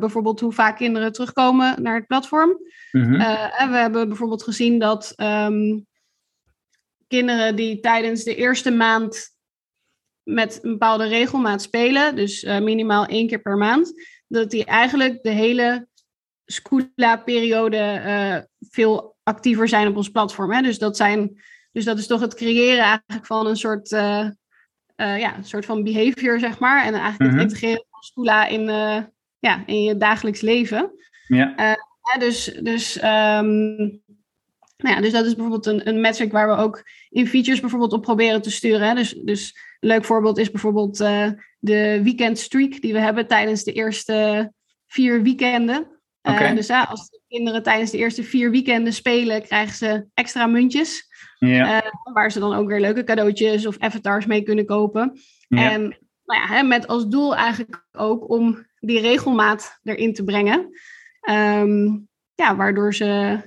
bijvoorbeeld 0.00 0.40
hoe 0.40 0.52
vaak 0.52 0.76
kinderen 0.76 1.12
terugkomen 1.12 1.82
naar 1.82 1.94
het 1.94 2.06
platform. 2.06 2.50
Mm 2.92 3.02
-hmm. 3.02 3.20
en 3.56 3.70
we 3.70 3.76
hebben 3.76 4.08
bijvoorbeeld 4.08 4.42
gezien 4.42 4.78
dat 4.78 5.14
kinderen 7.08 7.56
die 7.56 7.80
tijdens 7.80 8.24
de 8.24 8.34
eerste 8.34 8.70
maand 8.70 9.36
met 10.22 10.58
een 10.62 10.70
bepaalde 10.70 11.06
regelmaat 11.06 11.62
spelen, 11.62 12.16
dus 12.16 12.42
uh, 12.42 12.58
minimaal 12.58 13.06
één 13.06 13.26
keer 13.26 13.40
per 13.40 13.56
maand, 13.56 13.92
dat 14.26 14.50
die 14.50 14.64
eigenlijk 14.64 15.22
de 15.22 15.30
hele 15.30 15.88
Scula-periode 16.44 18.02
uh, 18.06 18.68
veel 18.70 19.16
actiever 19.22 19.68
zijn 19.68 19.88
op 19.88 19.96
ons 19.96 20.10
platform. 20.10 20.52
Hè? 20.52 20.62
Dus, 20.62 20.78
dat 20.78 20.96
zijn, 20.96 21.42
dus 21.72 21.84
dat 21.84 21.98
is 21.98 22.06
toch 22.06 22.20
het 22.20 22.34
creëren 22.34 22.84
eigenlijk 22.84 23.26
van 23.26 23.46
een 23.46 23.56
soort, 23.56 23.90
uh, 23.92 24.28
ja, 24.96 25.36
een 25.36 25.44
soort 25.44 25.64
van 25.64 25.82
behavior, 25.82 26.38
zeg 26.38 26.58
maar. 26.58 26.84
En 26.84 26.94
eigenlijk 26.94 27.30
Mhm. 27.30 27.40
het 27.40 27.42
integreren 27.50 27.86
van 27.90 28.02
Scula 28.02 28.46
in, 28.46 28.64
ja, 29.38 29.62
in 29.66 29.82
je 29.82 29.96
dagelijks 29.96 30.40
leven. 30.40 30.92
Ja. 31.26 31.76
Ja, 32.12 32.18
dus, 32.18 32.44
dus, 32.44 33.02
um, 33.02 34.02
nou 34.78 34.94
ja, 34.94 35.00
dus 35.00 35.12
dat 35.12 35.26
is 35.26 35.34
bijvoorbeeld 35.34 35.66
een, 35.66 35.88
een 35.88 36.00
metric 36.00 36.32
waar 36.32 36.48
we 36.48 36.62
ook 36.62 36.82
in 37.08 37.26
features 37.26 37.60
bijvoorbeeld 37.60 37.92
op 37.92 38.02
proberen 38.02 38.42
te 38.42 38.50
sturen. 38.50 38.88
Hè. 38.88 38.94
Dus, 38.94 39.12
dus 39.12 39.58
een 39.80 39.88
leuk 39.88 40.04
voorbeeld 40.04 40.38
is 40.38 40.50
bijvoorbeeld 40.50 41.00
uh, 41.00 41.30
de 41.58 42.00
weekend 42.02 42.38
streak 42.38 42.80
die 42.80 42.92
we 42.92 43.00
hebben 43.00 43.26
tijdens 43.26 43.64
de 43.64 43.72
eerste 43.72 44.52
vier 44.86 45.22
weekenden. 45.22 45.86
Uh, 46.22 46.34
okay. 46.34 46.54
Dus 46.54 46.66
ja, 46.66 46.82
als 46.82 47.08
de 47.08 47.20
kinderen 47.28 47.62
tijdens 47.62 47.90
de 47.90 47.98
eerste 47.98 48.22
vier 48.22 48.50
weekenden 48.50 48.92
spelen, 48.92 49.42
krijgen 49.42 49.76
ze 49.76 50.06
extra 50.14 50.46
muntjes. 50.46 51.06
Uh, 51.38 51.78
waar 52.12 52.32
ze 52.32 52.38
dan 52.38 52.54
ook 52.54 52.68
weer 52.68 52.80
leuke 52.80 53.04
cadeautjes 53.04 53.66
of 53.66 53.78
avatars 53.78 54.26
mee 54.26 54.42
kunnen 54.42 54.66
kopen. 54.66 55.18
En 55.48 55.80
nou 56.24 56.40
ja, 56.40 56.46
hè, 56.46 56.62
met 56.62 56.86
als 56.86 57.06
doel 57.06 57.36
eigenlijk 57.36 57.86
ook 57.92 58.30
om 58.30 58.66
die 58.80 59.00
regelmaat 59.00 59.78
erin 59.82 60.14
te 60.14 60.24
brengen. 60.24 60.68
Um, 61.30 62.08
ja, 62.34 62.56
waardoor 62.56 62.94
ze, 62.94 63.40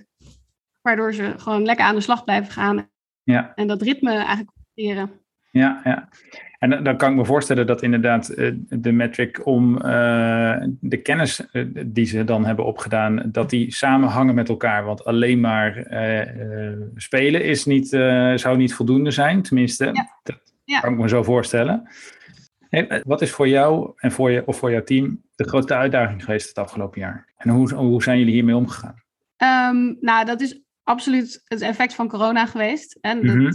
waardoor 0.81 1.13
ze 1.13 1.33
gewoon 1.37 1.65
lekker 1.65 1.85
aan 1.85 1.95
de 1.95 2.01
slag 2.01 2.23
blijven 2.23 2.51
gaan. 2.51 2.89
Ja. 3.23 3.51
En 3.55 3.67
dat 3.67 3.81
ritme 3.81 4.11
eigenlijk 4.11 4.49
creëren. 4.73 5.11
Ja, 5.51 5.81
ja. 5.83 6.09
En 6.59 6.83
dan, 6.83 6.97
kan 6.97 7.11
ik 7.11 7.17
me 7.17 7.25
voorstellen 7.25 7.67
dat 7.67 7.81
inderdaad 7.81 8.31
uh, 8.37 8.55
de 8.69 8.91
metric 8.91 9.45
om 9.45 9.75
uh, 9.75 10.63
de 10.79 11.01
kennis 11.01 11.47
uh, 11.51 11.65
die 11.85 12.05
ze 12.05 12.23
dan 12.23 12.45
hebben 12.45 12.65
opgedaan, 12.65 13.21
dat 13.25 13.49
die 13.49 13.73
samenhangen 13.73 14.35
met 14.35 14.49
elkaar. 14.49 14.83
Want 14.83 15.05
alleen 15.05 15.39
maar 15.39 15.91
uh, 15.91 16.77
spelen 16.95 17.43
is 17.43 17.65
niet, 17.65 17.87
zou 18.35 18.57
niet 18.57 18.73
voldoende 18.73 19.11
zijn. 19.11 19.41
Tenminste, 19.41 19.85
ja. 19.85 20.19
dat 20.23 20.53
ja. 20.63 20.79
kan 20.79 20.93
ik 20.93 20.99
me 20.99 21.09
zo 21.09 21.23
voorstellen. 21.23 21.89
Hey, 22.69 23.01
wat 23.05 23.21
is 23.21 23.31
voor 23.31 23.47
jou 23.47 23.91
en 23.95 24.11
voor, 24.11 24.31
je, 24.31 24.47
of 24.47 24.57
voor 24.57 24.71
jouw 24.71 24.83
team 24.83 25.21
de 25.35 25.47
grootste 25.47 25.75
uitdaging 25.75 26.23
geweest 26.23 26.47
het 26.47 26.57
afgelopen 26.57 26.99
jaar? 27.01 27.33
En 27.37 27.49
hoe, 27.49 27.73
hoe 27.73 28.03
zijn 28.03 28.19
jullie 28.19 28.33
hiermee 28.33 28.55
omgegaan? 28.55 28.95
Um, 29.37 29.97
nou, 29.99 30.25
dat 30.25 30.41
is 30.41 30.61
absoluut 30.83 31.41
het 31.45 31.61
effect 31.61 31.93
van 31.93 32.07
corona 32.07 32.45
geweest. 32.45 32.97
En 33.01 33.25
dat, 33.25 33.35
Mhm. 33.35 33.53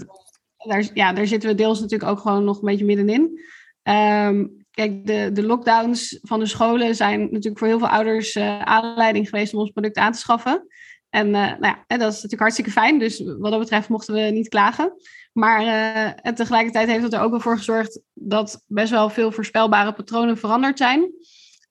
daar, 0.56 0.88
ja, 0.94 1.12
daar 1.12 1.26
zitten 1.26 1.48
we 1.48 1.54
deels 1.54 1.80
natuurlijk 1.80 2.10
ook 2.10 2.20
gewoon 2.20 2.44
nog 2.44 2.56
een 2.56 2.68
beetje 2.68 2.84
middenin. 2.84 3.40
Um, 3.82 4.66
kijk, 4.70 5.06
de, 5.06 5.30
de 5.32 5.42
lockdowns 5.42 6.18
van 6.22 6.38
de 6.38 6.46
scholen 6.46 6.94
zijn 6.94 7.20
natuurlijk 7.20 7.58
voor 7.58 7.68
heel 7.68 7.78
veel 7.78 7.88
ouders 7.88 8.34
uh, 8.34 8.60
aanleiding 8.60 9.28
geweest 9.28 9.54
om 9.54 9.60
ons 9.60 9.70
product 9.70 9.96
aan 9.96 10.12
te 10.12 10.18
schaffen. 10.18 10.66
En 11.08 11.26
uh, 11.26 11.32
nou 11.32 11.58
ja, 11.60 11.84
dat 11.86 12.00
is 12.00 12.14
natuurlijk 12.14 12.40
hartstikke 12.40 12.70
fijn. 12.70 12.98
Dus 12.98 13.22
wat 13.38 13.50
dat 13.50 13.60
betreft 13.60 13.88
mochten 13.88 14.14
we 14.14 14.20
niet 14.20 14.48
klagen. 14.48 14.92
Maar 15.32 15.62
uh, 15.62 16.26
en 16.26 16.34
tegelijkertijd 16.34 16.88
heeft 16.88 17.02
het 17.02 17.12
er 17.12 17.20
ook 17.20 17.30
wel 17.30 17.40
voor 17.40 17.56
gezorgd 17.56 18.00
dat 18.12 18.62
best 18.66 18.90
wel 18.90 19.10
veel 19.10 19.32
voorspelbare 19.32 19.92
patronen 19.92 20.38
veranderd 20.38 20.78
zijn. 20.78 21.10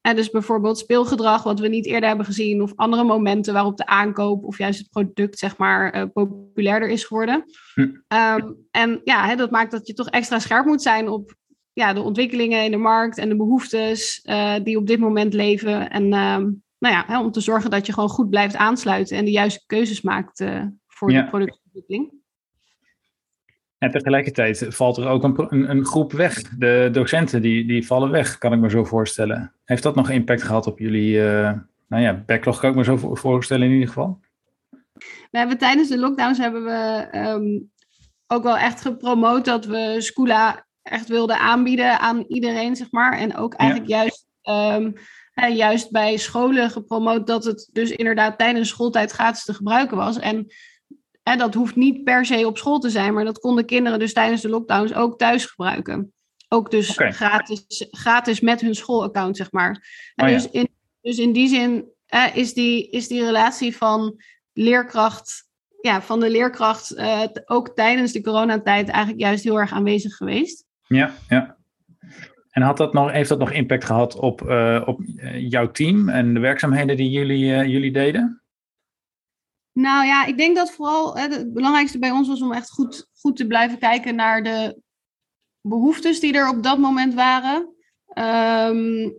En 0.06 0.16
dus 0.16 0.30
bijvoorbeeld 0.30 0.78
speelgedrag 0.78 1.44
wat 1.44 1.60
we 1.60 1.68
niet 1.68 1.86
eerder 1.86 2.08
hebben 2.08 2.26
gezien, 2.26 2.62
of 2.62 2.74
andere 2.76 3.04
momenten 3.04 3.54
waarop 3.54 3.78
de 3.78 3.86
aankoop 3.86 4.44
of 4.44 4.58
juist 4.58 4.80
het 4.80 4.90
product 4.90 5.40
zeg 5.40 5.58
maar 5.58 5.96
uh, 5.96 6.04
populairder 6.14 6.90
is 6.90 7.04
geworden. 7.04 7.44
Hm. 7.74 7.82
Um, 7.82 8.56
en 8.72 9.02
ja, 9.04 9.26
hè, 9.26 9.36
dat 9.36 9.52
maakt 9.52 9.72
dat 9.72 9.88
je 9.88 9.94
toch 9.94 10.10
extra 10.10 10.40
scherp 10.40 10.66
moet 10.66 10.82
zijn 10.82 11.08
op 11.08 11.36
ja, 11.74 11.94
de 11.94 12.02
ontwikkelingen 12.02 12.64
in 12.64 12.72
de 12.72 12.78
markt 12.78 13.18
en 13.18 13.30
de 13.30 13.36
behoeftes 13.36 14.26
uh, 14.30 14.56
die 14.64 14.78
op 14.78 14.88
dit 14.88 15.00
moment 15.00 15.34
leven. 15.34 15.90
En 15.90 16.04
um, 16.04 16.64
nou 16.78 16.94
ja, 16.96 17.04
hè, 17.08 17.20
om 17.20 17.32
te 17.32 17.42
zorgen 17.42 17.70
dat 17.70 17.86
je 17.86 17.94
gewoon 17.94 18.10
goed 18.10 18.30
blijft 18.30 18.56
aansluiten 18.56 19.18
en 19.18 19.26
de 19.26 19.32
juiste 19.32 19.64
keuzes 19.66 20.02
maakt 20.02 20.40
uh, 20.40 20.64
voor 20.88 21.12
Ja. 21.12 21.22
de 21.22 21.30
productontwikkeling. 21.30 22.12
En 23.86 23.92
tegelijkertijd 23.92 24.66
valt 24.70 24.98
er 24.98 25.08
ook 25.08 25.24
een, 25.24 25.46
een, 25.50 25.70
een 25.70 25.86
groep 25.86 26.12
weg. 26.12 26.42
De 26.42 26.90
docenten 26.92 27.42
die, 27.42 27.68
die 27.68 27.86
vallen 27.86 28.12
weg, 28.12 28.38
kan 28.38 28.54
ik 28.54 28.60
me 28.60 28.70
zo 28.70 28.84
voorstellen. 28.84 29.54
Heeft 29.66 29.84
dat 29.84 29.96
nog 29.96 30.10
impact 30.10 30.44
gehad 30.44 30.68
op 30.68 30.80
jullie 30.80 31.16
uh, 31.16 31.52
nou 31.88 32.04
ja, 32.04 32.24
backlog, 32.26 32.60
kan 32.60 32.70
ik 32.70 32.76
me 32.76 32.84
zo 32.84 32.98
voorstellen 32.98 33.68
in 33.68 33.74
ieder 33.74 33.88
geval? 33.88 34.20
We 35.32 35.38
hebben 35.38 35.58
tijdens 35.58 35.90
de 35.90 35.98
lockdowns 35.98 36.38
hebben 36.38 36.64
we 36.64 37.08
um, 37.14 37.72
ook 38.28 38.44
wel 38.44 38.58
echt 38.58 38.82
gepromoot 38.82 39.46
dat 39.46 39.66
we 39.66 39.96
Scula 39.98 40.66
echt 40.82 41.08
wilden 41.08 41.40
aanbieden 41.40 42.00
aan 42.00 42.24
iedereen, 42.28 42.76
zeg 42.76 42.92
maar. 42.92 43.18
En 43.18 43.36
ook 43.36 43.54
eigenlijk 43.54 43.90
juist, 43.90 44.28
um, 44.44 44.94
juist 45.56 45.92
bij 45.92 46.18
scholen 46.18 46.70
gepromoot 46.70 47.28
dat 47.28 47.44
het 47.44 47.70
dus 47.74 47.92
inderdaad 47.92 48.38
tijdens 48.38 48.70
schooltijd 48.70 49.12
gratis 49.12 49.44
te 49.44 49.54
gebruiken 49.54 49.98
was. 49.98 50.20
En 50.20 50.48
hè, 51.30 51.36
dat 51.36 51.54
hoeft 51.54 51.76
niet 51.76 52.04
per 52.04 52.26
se 52.26 52.48
op 52.48 52.58
school 52.58 52.80
te 52.80 52.90
zijn, 52.90 53.14
maar 53.14 53.26
dat 53.26 53.40
konden 53.40 53.66
kinderen 53.66 54.00
dus 54.00 54.14
tijdens 54.14 54.42
de 54.42 54.50
lockdowns 54.50 54.94
ook 54.94 55.18
thuis 55.18 55.46
gebruiken. 55.46 56.14
Ook 56.48 56.72
dus 56.72 56.92
gratis, 56.96 57.88
gratis 57.92 58.40
met 58.40 58.62
hun 58.62 58.76
schoolaccount, 58.76 59.38
zeg 59.38 59.52
maar. 59.52 59.88
En 60.16 60.26
oh 60.26 60.34
dus, 60.34 60.50
in, 60.50 60.70
dus 61.02 61.18
in 61.18 61.32
die 61.32 61.48
zin 61.48 61.86
is, 62.34 62.54
die, 62.54 62.90
is 62.90 63.08
die 63.08 63.24
relatie 63.24 63.78
van 63.78 64.16
leerkracht 64.54 65.46
ja, 65.86 66.02
van 66.02 66.20
de 66.20 66.30
leerkracht 66.30 66.98
uh, 66.98 67.22
ook 67.46 67.76
tijdens 67.76 68.12
de 68.12 68.22
coronatijd 68.22 68.90
eigenlijk 68.90 69.24
juist 69.24 69.44
heel 69.44 69.60
erg 69.60 69.72
aanwezig 69.72 70.16
geweest. 70.16 70.66
Ja, 70.88 71.12
ja. 71.30 71.58
En 72.50 72.62
had 72.62 72.78
dat 72.78 72.94
nog, 72.94 73.12
heeft 73.12 73.30
dat 73.30 73.40
nog 73.40 73.52
impact 73.52 73.86
gehad 73.86 74.16
op, 74.16 74.42
uh, 74.42 74.82
op 74.86 75.02
eh, 75.18 75.50
jouw 75.50 75.72
team 75.72 76.10
en 76.10 76.34
de 76.34 76.40
werkzaamheden 76.40 76.98
die 76.98 77.10
jullie, 77.10 77.70
jullie 77.70 77.92
deden? 77.92 78.42
Nou 79.76 80.06
ja, 80.06 80.26
ik 80.26 80.38
denk 80.38 80.56
dat 80.56 80.72
vooral 80.72 81.18
hè, 81.18 81.28
het 81.28 81.54
belangrijkste 81.54 82.00
bij 82.00 82.12
ons 82.12 82.28
was 82.28 82.42
om 82.42 82.54
echt 82.54 82.70
goed, 82.70 83.10
goed 83.14 83.36
te 83.38 83.48
blijven 83.48 83.78
kijken 83.78 84.16
naar 84.16 84.44
de 84.44 84.82
behoeftes 85.62 86.20
die 86.20 86.34
er 86.34 86.50
op 86.50 86.64
dat 86.64 86.78
moment 86.78 87.14
waren. 87.14 87.76
Um, 88.70 89.14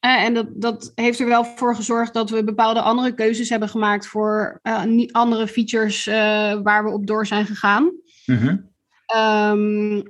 en 0.00 0.34
dat, 0.34 0.46
dat 0.60 0.92
heeft 0.94 1.20
er 1.20 1.26
wel 1.26 1.44
voor 1.44 1.76
gezorgd 1.76 2.14
dat 2.14 2.30
we 2.30 2.44
bepaalde 2.44 2.80
andere 2.80 3.14
keuzes 3.14 3.48
hebben 3.48 3.68
gemaakt 3.68 4.06
voor 4.06 4.60
uh, 4.62 5.06
andere 5.10 5.48
features 5.48 6.06
uh, 6.06 6.14
waar 6.62 6.84
we 6.84 6.90
op 6.90 7.06
door 7.06 7.26
zijn 7.26 7.46
gegaan. 7.46 7.92
Mm 8.26 8.72
um, 9.16 10.02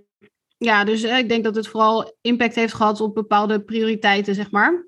ja, 0.56 0.84
dus 0.84 1.04
uh, 1.04 1.18
ik 1.18 1.28
denk 1.28 1.44
dat 1.44 1.54
het 1.54 1.68
vooral 1.68 2.16
impact 2.20 2.54
heeft 2.54 2.74
gehad 2.74 3.00
op 3.00 3.14
bepaalde 3.14 3.60
prioriteiten, 3.60 4.34
zeg 4.34 4.50
maar. 4.50 4.86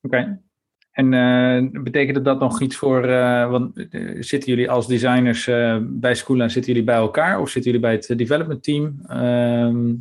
Oké. 0.00 0.16
Okay. 0.16 0.42
En 0.94 1.82
betekent 1.82 2.24
dat 2.24 2.38
nog 2.40 2.60
iets 2.60 2.76
voor, 2.76 3.06
want 3.50 3.86
zitten 4.20 4.50
jullie 4.50 4.70
als 4.70 4.86
designers 4.86 5.44
bij 5.80 6.14
Schoola, 6.14 6.48
zitten 6.48 6.72
jullie 6.72 6.86
bij 6.86 6.96
elkaar 6.96 7.40
of 7.40 7.50
zitten 7.50 7.72
jullie 7.72 7.86
bij 7.86 7.96
het 7.96 8.18
development 8.18 8.62
team? 8.62 9.00
Ehm, 9.06 9.94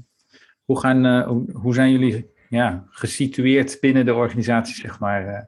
hoe, 0.65 0.79
gaan, 0.79 1.23
hoe, 1.23 1.45
hoe 1.53 1.73
zijn 1.73 1.91
jullie 1.91 2.31
ja, 2.49 2.85
gesitueerd 2.89 3.77
binnen 3.79 4.05
de 4.05 4.13
organisatie, 4.13 4.75
zeg 4.75 4.99
maar? 4.99 5.27
Eh? 5.27 5.41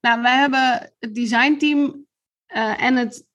Nou, 0.00 0.22
wij 0.22 0.38
hebben 0.38 0.92
het 0.98 1.14
designteam 1.14 2.06
uh, 2.54 2.82
en 2.82 2.96
het 2.96 3.26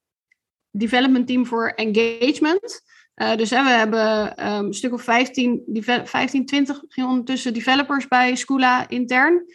development 0.72 1.28
team 1.28 1.46
voor 1.46 1.68
engagement. 1.68 2.84
Dus 3.16 3.50
we 3.50 3.56
hebben 3.56 4.46
um, 4.48 4.66
een 4.66 4.74
stuk 4.74 4.94
of 4.94 5.02
15, 5.02 5.64
15 6.04 6.46
20 6.46 6.82
ondertussen 6.96 7.54
developers 7.54 8.08
bij 8.08 8.36
Scula 8.36 8.90
intern. 8.90 9.46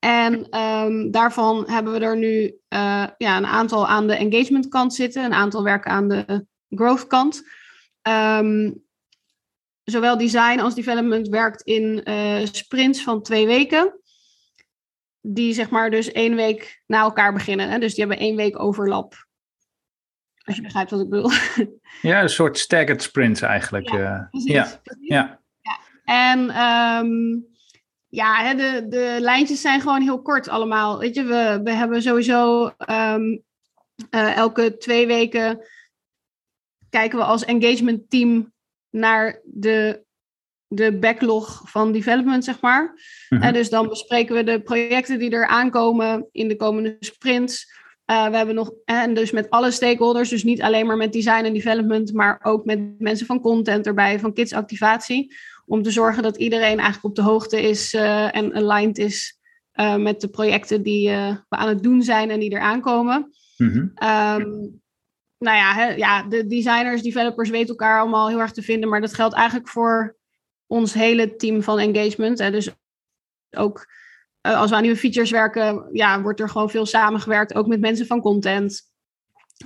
En 0.00 0.58
um, 0.60 1.10
daarvan 1.10 1.64
hebben 1.70 1.92
we 1.92 1.98
er 1.98 2.16
nu 2.16 2.42
uh, 2.44 3.06
ja, 3.18 3.36
een 3.36 3.46
aantal 3.46 3.88
aan 3.88 4.06
de 4.06 4.14
engagement 4.14 4.68
kant 4.68 4.94
zitten, 4.94 5.24
een 5.24 5.34
aantal 5.34 5.62
werken 5.62 5.90
aan 5.90 6.08
de 6.08 6.46
growth 6.68 7.06
kant. 7.06 7.42
Um, 8.08 8.82
zowel 9.84 10.18
design 10.18 10.60
als 10.60 10.74
development 10.74 11.28
werkt 11.28 11.62
in 11.62 12.00
uh, 12.04 12.46
sprints 12.52 13.02
van 13.02 13.22
twee 13.22 13.46
weken. 13.46 14.00
Die 15.20 15.54
zeg 15.54 15.70
maar 15.70 15.90
dus 15.90 16.12
één 16.12 16.34
week 16.34 16.82
na 16.86 17.00
elkaar 17.00 17.32
beginnen. 17.32 17.70
Hè? 17.70 17.78
Dus 17.78 17.94
die 17.94 18.04
hebben 18.06 18.24
één 18.24 18.36
week 18.36 18.58
overlap. 18.58 19.28
Als 20.44 20.56
je 20.56 20.62
begrijpt 20.62 20.90
wat 20.90 21.00
ik 21.00 21.08
bedoel. 21.08 21.30
Ja, 22.02 22.22
een 22.22 22.28
soort 22.28 22.58
staggered 22.58 23.02
sprints 23.02 23.40
eigenlijk. 23.40 23.90
Ja, 23.90 23.98
uh, 23.98 24.28
precies, 24.30 24.52
ja. 24.52 24.80
ja. 25.00 25.40
ja. 25.60 25.80
En 26.04 26.62
um, 26.62 27.49
ja, 28.10 28.44
hè, 28.44 28.54
de, 28.54 28.86
de 28.88 29.16
lijntjes 29.20 29.60
zijn 29.60 29.80
gewoon 29.80 30.02
heel 30.02 30.22
kort 30.22 30.48
allemaal. 30.48 30.98
Weet 30.98 31.14
je, 31.14 31.24
we, 31.24 31.60
we 31.64 31.70
hebben 31.70 32.02
sowieso 32.02 32.72
um, 32.90 33.42
uh, 34.10 34.36
elke 34.36 34.76
twee 34.76 35.06
weken 35.06 35.60
kijken 36.90 37.18
we 37.18 37.24
als 37.24 37.44
engagement 37.44 38.10
team 38.10 38.52
naar 38.90 39.40
de, 39.44 40.04
de 40.66 40.98
backlog 40.98 41.62
van 41.64 41.92
development, 41.92 42.44
zeg 42.44 42.60
maar. 42.60 42.94
En 43.28 43.52
dus 43.52 43.70
dan 43.70 43.88
bespreken 43.88 44.34
we 44.34 44.44
de 44.44 44.60
projecten 44.60 45.18
die 45.18 45.30
er 45.30 45.46
aankomen 45.46 46.28
in 46.32 46.48
de 46.48 46.56
komende 46.56 46.96
sprints. 47.00 47.78
Uh, 48.10 48.28
we 48.28 48.36
hebben 48.36 48.54
nog, 48.54 48.72
en 48.84 49.14
dus 49.14 49.30
met 49.30 49.50
alle 49.50 49.70
stakeholders, 49.70 50.28
dus 50.28 50.44
niet 50.44 50.62
alleen 50.62 50.86
maar 50.86 50.96
met 50.96 51.12
design 51.12 51.44
en 51.44 51.52
development, 51.52 52.12
maar 52.12 52.40
ook 52.42 52.64
met 52.64 53.00
mensen 53.00 53.26
van 53.26 53.40
content 53.40 53.86
erbij, 53.86 54.18
van 54.18 54.32
kids 54.32 54.52
activatie. 54.52 55.34
Om 55.70 55.82
te 55.82 55.90
zorgen 55.90 56.22
dat 56.22 56.36
iedereen 56.36 56.78
eigenlijk 56.78 57.04
op 57.04 57.14
de 57.14 57.22
hoogte 57.22 57.62
is 57.62 57.94
uh, 57.94 58.36
en 58.36 58.54
aligned 58.54 58.98
is 58.98 59.38
uh, 59.74 59.96
met 59.96 60.20
de 60.20 60.28
projecten 60.28 60.82
die 60.82 61.08
we 61.08 61.44
aan 61.48 61.68
het 61.68 61.82
doen 61.82 62.02
zijn 62.02 62.30
en 62.30 62.40
die 62.40 62.50
er 62.54 62.60
aankomen. 62.60 63.30
Mm 63.56 63.92
nou 65.40 65.56
ja, 65.56 65.74
hè, 65.74 65.88
ja, 65.88 66.22
de 66.22 66.46
designers, 66.46 67.02
developers 67.02 67.50
weten 67.50 67.68
elkaar 67.68 68.00
allemaal 68.00 68.28
heel 68.28 68.40
erg 68.40 68.52
te 68.52 68.62
vinden. 68.62 68.88
Maar 68.88 69.00
dat 69.00 69.14
geldt 69.14 69.34
eigenlijk 69.34 69.68
voor 69.68 70.16
ons 70.66 70.94
hele 70.94 71.36
team 71.36 71.62
van 71.62 71.78
engagement. 71.78 72.38
Hè. 72.38 72.50
Dus 72.50 72.70
ook 73.50 73.86
als 74.40 74.70
we 74.70 74.76
aan 74.76 74.82
nieuwe 74.82 74.96
features 74.96 75.30
werken, 75.30 75.88
ja, 75.92 76.22
wordt 76.22 76.40
er 76.40 76.48
gewoon 76.48 76.70
veel 76.70 76.86
samengewerkt. 76.86 77.54
Ook 77.54 77.66
met 77.66 77.80
mensen 77.80 78.06
van 78.06 78.20
content. 78.20 78.88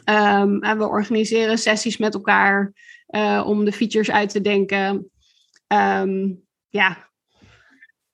Um, 0.05 0.63
en 0.63 0.79
we 0.79 0.89
organiseren 0.89 1.59
sessies 1.59 1.97
met 1.97 2.15
elkaar 2.15 2.73
uh, 3.09 3.45
om 3.47 3.65
de 3.65 3.73
features 3.73 4.11
uit 4.11 4.31
te 4.31 4.41
denken. 4.41 5.11
Um, 5.69 6.43
ja, 6.69 7.13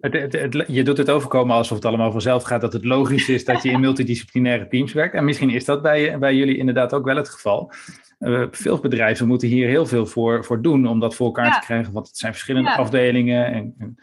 het, 0.00 0.64
je 0.66 0.82
doet 0.82 0.98
het 0.98 1.10
overkomen 1.10 1.56
alsof 1.56 1.76
het 1.76 1.86
allemaal 1.86 2.12
vanzelf 2.12 2.42
gaat, 2.42 2.60
dat 2.60 2.72
het 2.72 2.84
logisch 2.84 3.28
is 3.28 3.44
dat 3.44 3.62
je 3.62 3.70
in 3.70 3.80
multidisciplinaire 3.90 4.68
teams 4.68 4.92
werkt. 4.92 5.14
En 5.14 5.24
misschien 5.24 5.50
is 5.50 5.64
dat 5.64 5.82
bij, 5.82 6.18
bij 6.18 6.34
jullie 6.34 6.56
inderdaad 6.56 6.94
ook 6.94 7.04
wel 7.04 7.16
het 7.16 7.28
geval. 7.28 7.72
Uh, 8.18 8.46
veel 8.50 8.78
bedrijven 8.78 9.26
moeten 9.26 9.48
hier 9.48 9.68
heel 9.68 9.86
veel 9.86 10.06
voor, 10.06 10.44
voor 10.44 10.62
doen 10.62 10.86
om 10.86 11.00
dat 11.00 11.14
voor 11.14 11.26
elkaar 11.26 11.60
te 11.60 11.66
krijgen, 11.66 11.92
want 11.92 12.06
het 12.06 12.16
zijn 12.16 12.32
verschillende 12.32 12.70
afdelingen. 12.76 13.46
En, 13.46 13.74
en... 13.78 13.98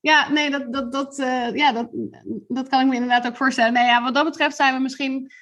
Ja, 0.00 0.32
nee, 0.32 0.50
dat, 0.50 0.72
dat, 0.72 0.92
dat, 0.92 1.18
uh, 1.18 1.54
ja, 1.54 1.72
dat, 1.72 1.88
dat 2.48 2.68
kan 2.68 2.80
ik 2.80 2.86
me 2.86 2.94
inderdaad 2.94 3.26
ook 3.26 3.36
voorstellen. 3.36 3.72
Nee, 3.72 3.84
ja, 3.84 4.02
wat 4.02 4.14
dat 4.14 4.24
betreft 4.24 4.56
zijn 4.56 4.74
we 4.74 4.80
misschien 4.80 5.32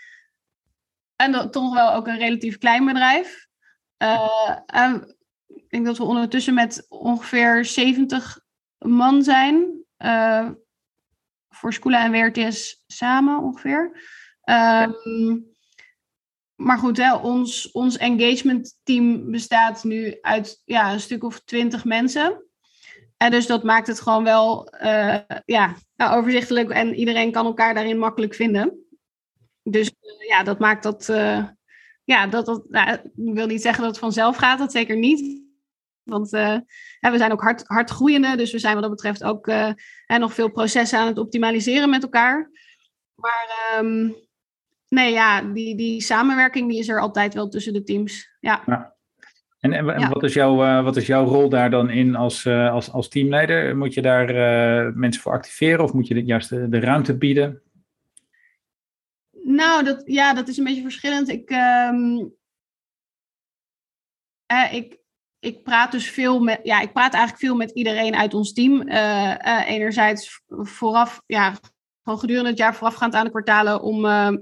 en 1.17 1.33
dat, 1.33 1.53
toch 1.53 1.75
wel 1.75 1.95
ook 1.95 2.07
een 2.07 2.19
relatief 2.19 2.59
klein 2.59 2.85
bedrijf. 2.85 3.47
Uh, 3.99 4.57
ik 4.75 5.16
denk 5.77 5.89
dat 5.89 6.07
we 6.07 6.13
ondertussen 6.13 6.55
met 6.55 6.87
ongeveer 6.89 7.65
70 7.65 8.41
man 8.79 9.23
zijn. 9.23 9.85
Uh, 9.99 10.51
voor 11.49 11.73
Skoola 11.73 12.05
en 12.05 12.13
WRTS 12.13 12.83
samen 12.87 13.43
ongeveer. 13.43 14.01
Um, 14.45 15.55
maar 16.55 16.79
goed, 16.79 16.97
hè, 16.97 17.15
ons, 17.15 17.71
ons 17.71 17.97
engagement 17.97 18.79
team 18.83 19.31
bestaat 19.31 19.85
nu 19.85 20.19
uit 20.21 20.63
ja, 20.65 20.93
een 20.93 21.01
stuk 21.01 21.25
of 21.25 21.41
twintig 21.41 21.85
mensen. 21.85 22.45
En 23.17 23.31
dus 23.31 23.47
dat 23.47 23.63
maakt 23.63 23.87
het 23.87 24.01
gewoon 24.01 24.25
wel 24.25 24.75
uh, 24.83 25.19
ja, 25.45 25.75
nou, 25.97 26.19
overzichtelijk 26.19 26.71
en 26.71 26.95
iedereen 26.95 27.33
kan 27.33 27.47
elkaar 27.47 27.75
daarin 27.75 27.99
makkelijk 27.99 28.35
vinden. 28.35 28.87
Dus 29.63 29.89
uh, 29.89 30.29
ja, 30.29 30.43
dat 30.43 30.59
maakt 30.59 30.83
dat. 30.83 31.09
Uh, 31.09 31.45
ja, 32.05 32.27
dat, 32.27 32.47
dat 32.47 32.69
nou, 32.69 32.93
ik 32.93 33.35
wil 33.35 33.47
niet 33.47 33.63
zeggen 33.63 33.83
dat 33.83 33.91
het 33.91 34.01
vanzelf 34.01 34.37
gaat, 34.37 34.59
dat 34.59 34.73
zeker 34.73 34.97
niet. 34.97 35.46
Want 36.07 36.33
uh, 36.33 36.59
we 37.01 37.17
zijn 37.17 37.33
ook 37.33 37.41
hard, 37.41 37.63
hard 37.67 37.91
groeiende, 37.91 38.37
dus 38.37 38.53
we 38.53 38.59
zijn 38.59 38.73
wat 38.73 38.83
dat 38.83 38.91
betreft 38.91 39.25
ook 39.25 39.47
uh, 39.47 39.73
nog 40.07 40.35
veel 40.35 40.51
processen 40.51 40.99
aan 40.99 41.07
het 41.07 41.19
optimaliseren 41.19 41.91
met 41.91 42.03
elkaar. 42.03 42.51
Maar 43.15 43.75
um, 43.79 44.15
nee, 44.89 45.13
ja, 45.13 45.43
die, 45.43 45.77
die 45.77 46.01
samenwerking 46.01 46.71
die 46.71 46.79
is 46.79 46.89
er 46.89 47.01
altijd 47.01 47.35
wel 47.35 47.49
tussen 47.49 47.73
de 47.73 47.83
teams. 47.83 48.37
Ja. 48.41 48.63
ja. 48.67 48.95
En, 49.61 49.73
en, 49.73 49.89
en 49.89 50.09
wat, 50.09 50.23
is 50.23 50.35
jouw, 50.35 50.65
uh, 50.65 50.85
wat 50.85 50.97
is 50.97 51.07
jouw 51.07 51.25
rol 51.25 51.49
daar 51.49 51.71
dan 51.71 51.91
in 51.91 52.17
als, 52.17 52.47
als, 52.47 52.91
als 52.91 53.09
teamleider? 53.09 53.77
Moet 53.77 53.95
je 53.95 54.03
daar 54.03 54.27
mensen 54.95 55.23
voor 55.23 55.33
activeren 55.33 55.85
of 55.85 55.93
moet 55.93 56.07
je 56.07 56.25
juist 56.25 56.49
de, 56.49 56.69
de 56.69 56.81
ruimte 56.81 57.17
bieden? 57.17 57.63
Nou, 59.43 59.85
dat, 59.85 60.03
ja, 60.05 60.35
dat 60.35 60.49
is 60.49 60.57
een 60.57 60.65
beetje 60.65 60.83
verschillend. 60.83 61.29
Ik, 61.29 61.51
um, 61.91 62.35
ik, 64.71 64.99
ik 65.39 65.63
praat 65.63 65.93
dus 65.93 66.11
veel 66.11 66.41
met, 66.41 66.61
ja, 66.63 66.81
ik 66.81 66.93
praat 66.93 67.13
eigenlijk 67.13 67.45
veel 67.45 67.57
met 67.57 67.71
iedereen 67.71 68.17
uit 68.17 68.35
ons 68.35 68.53
team. 68.53 68.89
Uh, 68.89 69.69
enerzijds 69.69 70.43
vooraf, 70.49 71.23
ja, 71.27 71.55
gewoon 72.03 72.19
gedurende 72.19 72.49
het 72.49 72.59
jaar 72.59 72.75
voorafgaand 72.75 73.15
aan 73.15 73.25
de 73.25 73.31
kwartalen 73.31 73.83
om 73.83 74.05
uh, 74.05 74.33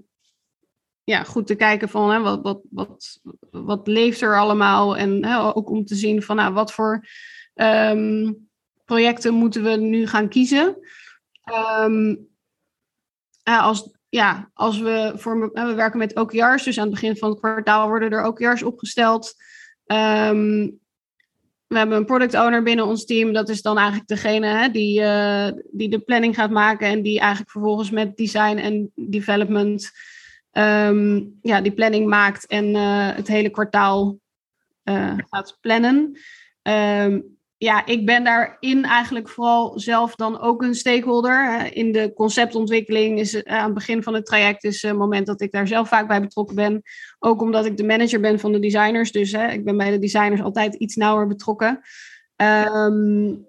ja, 1.04 1.22
goed 1.22 1.46
te 1.46 1.54
kijken 1.54 1.88
van 1.88 2.10
hè, 2.10 2.20
wat, 2.20 2.60
wat, 2.70 3.20
wat, 3.50 3.86
leeft 3.86 4.20
er 4.20 4.38
allemaal. 4.38 4.96
En 4.96 5.24
hè, 5.24 5.54
ook 5.54 5.70
om 5.70 5.84
te 5.84 5.94
zien 5.94 6.22
van 6.22 6.36
nou, 6.36 6.52
wat 6.52 6.72
voor 6.72 7.06
um, 7.54 8.48
projecten 8.84 9.34
moeten 9.34 9.62
we 9.62 9.76
nu 9.76 10.06
gaan 10.06 10.28
kiezen. 10.28 10.76
Um, 11.80 12.28
als, 13.42 13.96
ja, 14.08 14.50
als 14.54 14.78
we 14.78 15.12
voor 15.16 15.50
we 15.52 15.74
werken 15.74 15.98
met 15.98 16.16
OKR's, 16.16 16.62
dus 16.62 16.78
aan 16.78 16.84
het 16.84 16.94
begin 16.94 17.16
van 17.16 17.30
het 17.30 17.38
kwartaal 17.38 17.88
worden 17.88 18.10
er 18.10 18.26
OKR's 18.26 18.62
opgesteld. 18.62 19.34
Um, 19.86 20.80
we 21.74 21.80
hebben 21.80 21.98
een 21.98 22.04
product 22.04 22.34
owner 22.34 22.62
binnen 22.62 22.86
ons 22.86 23.04
team. 23.04 23.32
Dat 23.32 23.48
is 23.48 23.62
dan 23.62 23.78
eigenlijk 23.78 24.08
degene 24.08 24.46
hè, 24.46 24.68
die, 24.68 25.00
uh, 25.00 25.48
die 25.70 25.88
de 25.88 25.98
planning 25.98 26.34
gaat 26.34 26.50
maken 26.50 26.88
en 26.88 27.02
die 27.02 27.18
eigenlijk 27.18 27.50
vervolgens 27.50 27.90
met 27.90 28.16
design 28.16 28.56
en 28.56 28.92
development 28.94 29.90
um, 30.52 31.38
ja, 31.42 31.60
die 31.60 31.72
planning 31.72 32.06
maakt 32.06 32.46
en 32.46 32.64
uh, 32.74 33.08
het 33.14 33.28
hele 33.28 33.50
kwartaal 33.50 34.18
uh, 34.84 35.14
gaat 35.30 35.58
plannen. 35.60 36.18
Um, 36.62 37.33
ja, 37.64 37.86
ik 37.86 38.06
ben 38.06 38.24
daarin 38.24 38.84
eigenlijk 38.84 39.28
vooral 39.28 39.78
zelf 39.78 40.14
dan 40.14 40.40
ook 40.40 40.62
een 40.62 40.74
stakeholder. 40.74 41.70
In 41.76 41.92
de 41.92 42.12
conceptontwikkeling 42.12 43.18
is 43.18 43.44
aan 43.44 43.64
het 43.64 43.74
begin 43.74 44.02
van 44.02 44.14
het 44.14 44.26
traject 44.26 44.64
is 44.64 44.82
het 44.82 44.96
moment 44.96 45.26
dat 45.26 45.40
ik 45.40 45.52
daar 45.52 45.66
zelf 45.66 45.88
vaak 45.88 46.08
bij 46.08 46.20
betrokken 46.20 46.56
ben. 46.56 46.82
Ook 47.18 47.40
omdat 47.40 47.64
ik 47.64 47.76
de 47.76 47.84
manager 47.84 48.20
ben 48.20 48.38
van 48.38 48.52
de 48.52 48.58
designers. 48.58 49.12
Dus 49.12 49.32
hè, 49.32 49.46
ik 49.48 49.64
ben 49.64 49.76
bij 49.76 49.90
de 49.90 49.98
designers 49.98 50.42
altijd 50.42 50.74
iets 50.74 50.96
nauwer 50.96 51.26
betrokken. 51.26 51.80
Um, 52.36 53.46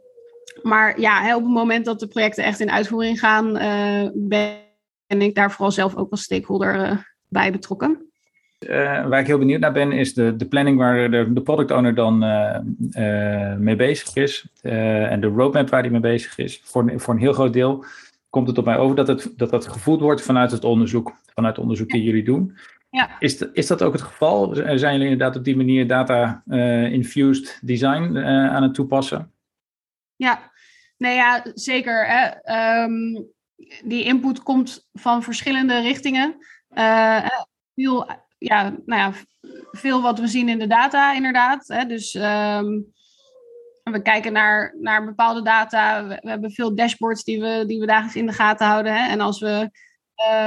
maar 0.61 0.99
ja, 0.99 1.21
hè, 1.21 1.35
op 1.35 1.43
het 1.43 1.51
moment 1.51 1.85
dat 1.85 1.99
de 1.99 2.07
projecten 2.07 2.43
echt 2.43 2.59
in 2.59 2.71
uitvoering 2.71 3.19
gaan, 3.19 3.47
uh, 3.57 4.09
ben 4.13 5.21
ik 5.21 5.35
daar 5.35 5.51
vooral 5.51 5.71
zelf 5.71 5.95
ook 5.95 6.11
als 6.11 6.21
stakeholder 6.21 7.15
bij 7.27 7.51
betrokken. 7.51 8.11
Uh, 8.59 9.07
waar 9.07 9.19
ik 9.19 9.27
heel 9.27 9.37
benieuwd 9.37 9.59
naar 9.59 9.71
ben, 9.71 9.91
is 9.91 10.13
de, 10.13 10.35
de 10.35 10.47
planning 10.47 10.77
waar 10.77 11.11
de, 11.11 11.33
de 11.33 11.41
product 11.41 11.71
owner 11.71 11.95
dan 11.95 12.23
uh, 12.23 12.57
uh, 12.91 13.55
mee 13.55 13.75
bezig 13.75 14.15
is. 14.15 14.47
en 14.61 15.21
de 15.21 15.27
roadmap 15.27 15.69
waar 15.69 15.81
hij 15.81 15.89
mee 15.89 15.99
bezig 15.99 16.37
is. 16.37 16.61
Voor, 16.63 16.93
voor 16.95 17.13
een 17.13 17.19
heel 17.19 17.33
groot 17.33 17.53
deel 17.53 17.85
komt 18.29 18.47
het 18.47 18.57
op 18.57 18.65
mij 18.65 18.77
over 18.77 18.95
dat 18.95 19.07
het, 19.07 19.33
dat, 19.35 19.49
dat 19.49 19.67
gevoeld 19.67 20.01
wordt 20.01 20.21
vanuit 20.21 20.51
het 20.51 20.63
onderzoek. 20.63 21.15
Vanuit 21.33 21.55
het 21.55 21.63
onderzoek 21.63 21.91
ja. 21.91 21.97
die 21.97 22.05
jullie 22.05 22.23
doen. 22.23 22.57
Ja. 22.89 23.19
Is, 23.19 23.37
de, 23.37 23.49
is 23.53 23.67
dat 23.67 23.81
ook 23.81 23.93
het 23.93 24.01
geval? 24.01 24.55
Zijn 24.55 24.77
jullie 24.77 25.09
inderdaad 25.09 25.35
op 25.35 25.43
die 25.43 25.55
manier 25.55 25.87
data-infused 25.87 27.59
design 27.61 28.17
aan 28.17 28.63
het 28.63 28.73
toepassen? 28.73 29.31
Ja, 30.15 30.51
nee 30.97 31.15
ja, 31.15 31.45
zeker. 31.53 32.07
Hè. 32.07 32.83
Um, 32.83 33.27
die 33.83 34.03
input 34.03 34.43
komt 34.43 34.89
van 34.93 35.23
verschillende 35.23 35.81
richtingen. 35.81 36.35
veel 37.75 38.24
ja, 38.37 38.75
nou 38.85 39.01
ja, 39.01 39.13
veel 39.71 40.01
wat 40.01 40.19
we 40.19 40.27
zien 40.27 40.49
in 40.49 40.59
de 40.59 40.67
data, 40.67 41.13
inderdaad. 41.13 41.67
Hè? 41.67 41.85
Dus 41.85 42.13
um, 42.13 42.93
we 43.83 44.01
kijken 44.01 44.33
naar, 44.33 44.75
naar 44.79 45.05
bepaalde 45.05 45.41
data. 45.41 46.07
We, 46.07 46.17
hebben 46.19 46.51
veel 46.51 46.75
dashboards 46.75 47.23
die 47.23 47.41
we, 47.41 47.63
die 47.67 47.79
we 47.79 47.85
dagelijks 47.85 48.15
in 48.15 48.25
de 48.25 48.33
gaten 48.33 48.67
houden. 48.67 48.95
Hè? 48.95 49.09
En 49.09 49.19
als 49.19 49.39
we 49.39 49.69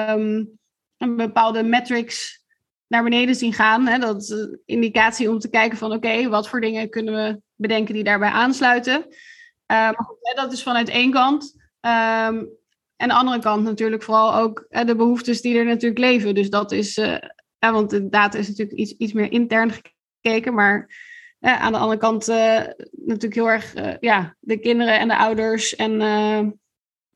um, 0.08 0.58
een 0.96 1.16
bepaalde 1.16 1.62
metrics 1.62 2.44
naar 2.86 3.02
beneden 3.02 3.34
zien 3.34 3.52
gaan, 3.52 3.86
hè, 3.86 3.98
dat 3.98 4.22
is 4.22 4.28
een 4.28 4.60
indicatie 4.64 5.30
om 5.30 5.38
te 5.38 5.50
kijken 5.50 5.78
van 5.78 5.92
oké, 5.92 6.28
wat 6.28 6.48
voor 6.48 6.60
dingen 6.60 6.90
kunnen 6.90 7.14
we 7.14 7.40
bedenken 7.54 7.94
die 7.94 8.04
daarbij 8.04 8.30
aansluiten. 8.30 9.02
Goed, 9.96 10.18
hè, 10.20 10.34
dat 10.34 10.52
is 10.52 10.62
vanuit 10.62 10.88
één 10.88 11.10
kant. 11.10 11.56
Um, 11.80 12.56
en 12.98 13.08
de 13.08 13.14
andere 13.14 13.38
kant 13.38 13.64
natuurlijk 13.64 14.02
vooral 14.02 14.34
ook 14.34 14.66
hè, 14.68 14.84
de 14.84 14.96
behoeftes 14.96 15.40
die 15.40 15.58
er 15.58 15.64
natuurlijk 15.64 16.00
leven. 16.00 16.34
Dus 16.34 16.50
dat 16.50 16.72
is 16.72 16.96
uh, 16.96 17.16
ja, 17.58 17.72
want 17.72 17.90
de 17.90 18.08
data 18.08 18.38
is 18.38 18.48
natuurlijk 18.48 18.78
iets, 18.78 18.92
iets 18.92 19.12
meer 19.12 19.32
intern 19.32 19.72
gekeken, 20.20 20.54
maar 20.54 20.88
eh, 21.38 21.60
aan 21.60 21.72
de 21.72 21.78
andere 21.78 22.00
kant 22.00 22.28
uh, 22.28 22.60
natuurlijk 22.90 23.34
heel 23.34 23.50
erg 23.50 23.76
uh, 23.76 23.94
ja, 24.00 24.36
de 24.40 24.58
kinderen 24.58 24.98
en 24.98 25.08
de 25.08 25.16
ouders 25.16 25.76
en 25.76 25.92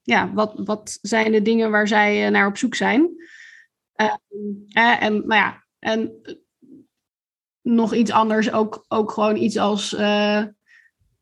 ja, 0.02 0.32
wat, 0.32 0.52
wat 0.64 0.98
zijn 1.00 1.32
de 1.32 1.42
dingen 1.42 1.70
waar 1.70 1.88
zij 1.88 2.30
naar 2.30 2.46
op 2.46 2.56
zoek 2.56 2.74
zijn. 2.74 3.10
en 4.72 5.12
nou 5.12 5.34
ja, 5.34 5.64
en 5.78 6.12
nog 7.62 7.94
iets 7.94 8.10
anders, 8.10 8.52
ook, 8.52 8.84
ook 8.88 9.10
gewoon 9.10 9.36
iets 9.36 9.56
als, 9.56 9.96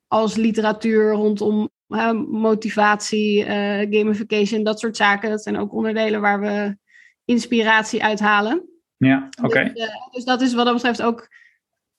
als 0.07 0.37
literatuur 0.37 1.13
rondom 1.13 1.71
motivatie, 2.31 3.45
gamification, 3.91 4.65
dat 4.65 4.81
soort 4.81 4.97
zaken. 4.97 5.31
Dat 5.31 5.43
zijn 5.43 5.59
ook 5.59 5.73
onderdelen 5.73 6.21
waar 6.21 6.41
we 6.41 6.77
inspiratie 7.25 8.03
uithalen. 8.03 8.70
Ja, 9.09 9.29
oké. 9.43 9.47
Okay. 9.47 9.73
Dus, 9.73 9.91
dus, 10.11 10.25
dat 10.25 10.41
is 10.41 10.55
wat 10.55 10.65
dat 10.65 10.75
betreft 10.75 11.03
ook, 11.03 11.29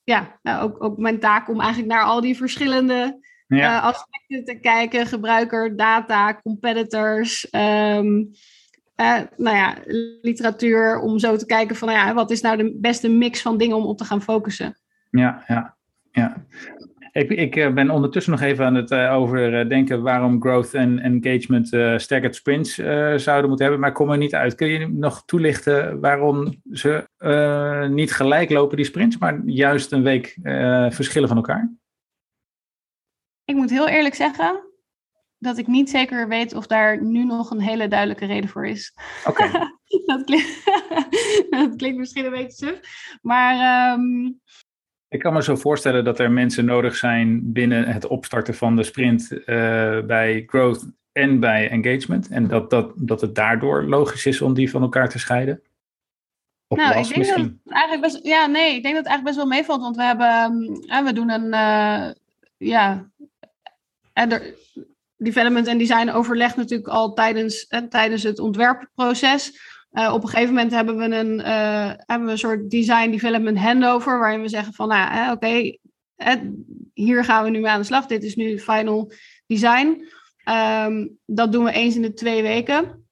ja, 0.04 0.40
nou, 0.42 0.64
ook, 0.64 0.84
ook 0.84 0.98
mijn 0.98 1.20
taak 1.20 1.50
om 1.50 1.60
eigenlijk 1.60 1.92
naar 1.92 2.04
al 2.04 2.22
die 2.22 2.38
verschillende 2.38 3.20
ja. 3.48 3.78
uh, 3.78 3.84
aspecten 3.84 4.46
te 4.46 4.60
kijken. 4.60 5.06
Gebruiker, 5.06 5.76
data, 5.76 6.40
competitors, 6.42 7.48
um, 7.52 8.32
uh, 8.96 9.20
nou 9.38 9.56
ja, 9.56 9.78
literatuur. 10.22 11.00
Om 11.00 11.20
zo 11.20 11.36
te 11.36 11.46
kijken 11.46 11.76
van, 11.76 11.88
nou 11.88 12.08
ja, 12.08 12.14
wat 12.14 12.32
is 12.32 12.42
nou 12.42 12.58
de 12.58 12.78
beste 12.80 13.10
mix 13.10 13.42
van 13.42 13.58
dingen 13.58 13.76
om 13.76 13.86
op 13.86 13.98
te 13.98 14.06
gaan 14.06 14.22
focussen. 14.22 14.78
Ja, 15.10 15.44
ja, 15.48 15.78
ja. 16.12 16.46
Ik, 17.12 17.30
ik 17.30 17.56
eh, 17.56 17.74
ben 17.74 17.90
ondertussen 17.90 18.32
nog 18.32 18.42
even 18.42 18.66
aan 18.66 18.76
het 18.76 18.92
uh, 18.92 19.14
overdenken 19.14 20.02
waarom 20.02 20.42
growth 20.42 20.74
en 20.74 21.00
engagement 21.00 21.74
uh, 21.74 21.98
staggered 21.98 22.36
sprints 22.36 22.80
uh, 22.80 23.18
zouden 23.18 23.48
moeten 23.48 23.66
hebben, 23.66 23.80
maar 23.80 23.90
ik 23.90 23.96
kom 23.96 24.12
er 24.12 24.18
niet 24.18 24.36
uit. 24.36 24.56
Kun 24.56 24.68
je 24.68 24.88
nog 24.88 25.26
toelichten 25.26 26.00
waarom 26.00 26.62
ze 26.72 27.08
niet 27.90 28.14
gelijk 28.14 28.50
lopen, 28.50 28.78
die 28.78 28.86
sprints, 28.86 29.18
maar 29.18 29.42
juist 29.46 29.92
een 29.92 30.04
week 30.04 30.38
verschillen 30.90 31.28
van 31.28 31.38
elkaar? 31.38 31.72
Ik 33.46 33.56
moet 33.56 33.70
heel 33.70 33.88
eerlijk 33.88 34.16
zeggen 34.16 34.64
dat 35.38 35.58
ik 35.58 35.68
niet 35.68 35.90
zeker 35.90 36.28
weet 36.28 36.54
of 36.54 36.68
daar 36.68 37.04
nu 37.04 37.26
nog 37.26 37.52
een 37.52 37.60
hele 37.60 37.88
duidelijke 37.88 38.26
reden 38.26 38.50
voor 38.50 38.68
is. 38.68 38.94
Oké. 39.26 39.44
Okay. 39.44 39.70
dat, 40.06 40.24
klinkt, 40.24 40.64
dat 41.50 41.76
klinkt 41.76 41.98
misschien 41.98 42.26
een 42.26 42.32
beetje 42.32 42.66
suf, 42.66 42.80
maar... 43.22 43.94
Um, 43.94 44.40
ik 45.12 45.20
kan 45.20 45.34
me 45.34 45.44
zo 45.44 45.56
voorstellen 45.56 46.04
dat 46.04 46.20
er 46.20 46.32
mensen 46.32 46.66
nodig 46.66 46.96
zijn 46.96 47.52
binnen 47.52 47.88
het 47.88 48.08
opstarten 48.08 48.56
van 48.56 48.76
de 48.76 48.84
sprint 48.84 49.32
uh, 49.32 49.46
bij 50.02 50.44
growth 50.48 50.86
en 51.12 51.40
bij 51.40 51.70
engagement. 51.70 52.28
En 52.28 52.48
dat, 52.48 52.70
dat, 52.70 52.92
dat 52.96 53.22
het 53.22 53.36
daardoor 53.36 53.84
logisch 53.84 54.26
is 54.26 54.42
om 54.42 54.54
die 54.54 54.70
van 54.70 54.82
elkaar 54.82 55.10
te 55.10 55.20
scheiden. 55.20 55.62
Op 56.68 56.78
nou, 56.78 56.90
ik 56.90 57.04
denk 57.04 57.18
misschien. 57.18 57.44
dat 57.44 57.64
het 57.64 57.74
eigenlijk 57.74 58.14
best, 58.14 58.26
ja, 58.26 58.46
nee, 58.46 58.76
ik 58.76 58.84
denk 58.84 58.96
dat 58.96 59.04
het 59.04 59.12
eigenlijk 59.14 59.24
best 59.24 59.36
wel 59.36 59.46
meevalt. 59.46 59.82
Want 59.82 59.96
we 59.96 60.04
hebben, 60.04 60.62
uh, 60.86 61.04
we 61.04 61.14
doen 61.14 61.30
een, 61.30 61.46
uh, 61.46 62.12
ja, 62.58 63.10
er, 64.14 64.56
development 65.18 65.68
en 65.68 65.78
design 65.78 66.10
overleg 66.10 66.56
natuurlijk 66.56 66.90
al 66.90 67.14
tijdens, 67.14 67.68
tijdens 67.90 68.24
het 68.24 68.40
ontwerpproces. 68.40 69.60
Uh, 69.94 70.14
op 70.14 70.24
een 70.24 70.30
gegeven 70.30 70.54
moment 70.54 70.72
hebben 70.72 70.98
we 70.98 71.04
een, 71.04 71.40
uh, 71.40 71.94
hebben 72.06 72.26
we 72.26 72.32
een 72.32 72.38
soort 72.38 72.70
design 72.70 73.12
development 73.12 73.58
handover, 73.58 74.20
waarin 74.20 74.42
we 74.42 74.50
zeggen 74.50 74.74
van, 74.74 74.88
nou, 74.88 75.32
oké, 75.32 75.32
okay, 75.32 75.80
hier 76.94 77.24
gaan 77.24 77.44
we 77.44 77.50
nu 77.50 77.60
mee 77.60 77.72
aan 77.72 77.80
de 77.80 77.86
slag. 77.86 78.06
Dit 78.06 78.24
is 78.24 78.36
nu 78.36 78.60
final 78.60 79.12
design. 79.48 80.06
Um, 80.86 81.18
dat 81.26 81.52
doen 81.52 81.64
we 81.64 81.72
eens 81.72 81.96
in 81.96 82.02
de 82.02 82.14
twee 82.14 82.42
weken. 82.42 83.06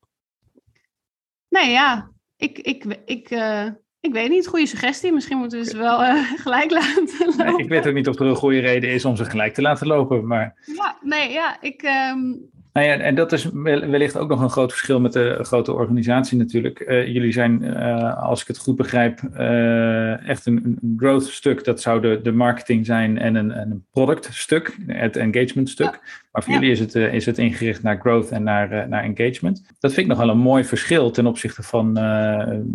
Nee, 1.50 1.72
ja, 1.72 2.12
ik, 2.36 2.60
ik, 2.60 2.86
ik, 3.06 3.32
uh, 3.32 3.66
ik 4.00 4.14
weet 4.14 4.30
niet. 4.30 4.48
Goede 4.48 4.66
suggestie. 4.66 5.12
Misschien 5.12 5.38
moeten 5.38 5.60
we 5.60 5.66
ze 5.66 5.78
wel 5.78 6.00
gelijk 6.44 6.72
laten 6.72 7.26
lopen. 7.26 7.46
Nee, 7.46 7.58
ik 7.58 7.70
weet 7.70 7.88
ook 7.88 7.94
niet 7.94 8.08
of 8.08 8.20
er 8.20 8.26
een 8.26 8.36
goede 8.36 8.60
reden 8.60 8.90
is 8.90 9.06
om 9.06 9.16
ze 9.16 9.26
gelijk 9.26 9.54
te 9.54 9.62
laten 9.62 9.88
lopen. 9.88 10.28
Maar... 10.28 10.72
Ja, 10.76 10.98
nee, 11.02 11.32
ja, 11.32 11.62
ik, 11.62 11.84
um, 12.14 12.50
nou 12.74 12.88
ja, 12.88 12.98
en 12.98 13.16
dat 13.16 13.32
is 13.32 13.50
wellicht 13.54 14.18
ook 14.18 14.30
nog 14.30 14.42
een 14.42 14.50
groot 14.50 14.72
verschil 14.72 15.00
met 15.00 15.14
de 15.14 15.38
grote 15.42 15.74
organisatie 15.74 16.38
natuurlijk. 16.38 16.80
Uh, 16.80 17.08
jullie 17.08 17.32
zijn, 17.32 17.64
uh, 17.64 18.24
als 18.24 18.42
ik 18.42 18.48
het 18.48 18.58
goed 18.58 18.76
begrijp, 18.76 19.22
uh, 19.38 20.28
echt 20.28 20.46
een, 20.46 20.78
een, 20.82 20.94
growth 20.98 21.26
stuk. 21.26 21.64
Dat 21.64 21.82
zou 21.82 22.02
de, 22.02 22.20
de 22.24 22.32
marketing 22.32 22.86
zijn 22.86 23.18
en 23.18 23.36
een, 23.36 23.60
een 23.60 23.86
product 23.92 24.30
stuk, 24.32 24.78
het 24.88 25.16
engagement 25.16 25.70
stuk. 25.70 25.92
Ja. 25.92 26.00
Maar 26.32 26.44
voor 26.44 26.54
ja. 26.54 26.60
jullie 26.60 26.74
is 26.74 26.80
het, 26.80 26.96
is 26.96 27.26
het 27.26 27.38
ingericht 27.38 27.84
naar 27.84 28.00
growth 28.00 28.30
en 28.30 28.44
naar, 28.44 28.88
naar 28.90 29.04
engagement. 29.04 29.64
Dat 29.80 29.94
vind 29.94 30.06
ik 30.06 30.08
nog 30.08 30.26
wel 30.26 30.30
een 30.30 30.38
mooi 30.38 30.64
verschil 30.64 31.12
ten 31.12 31.28
opzichte 31.28 31.64
van 31.64 31.92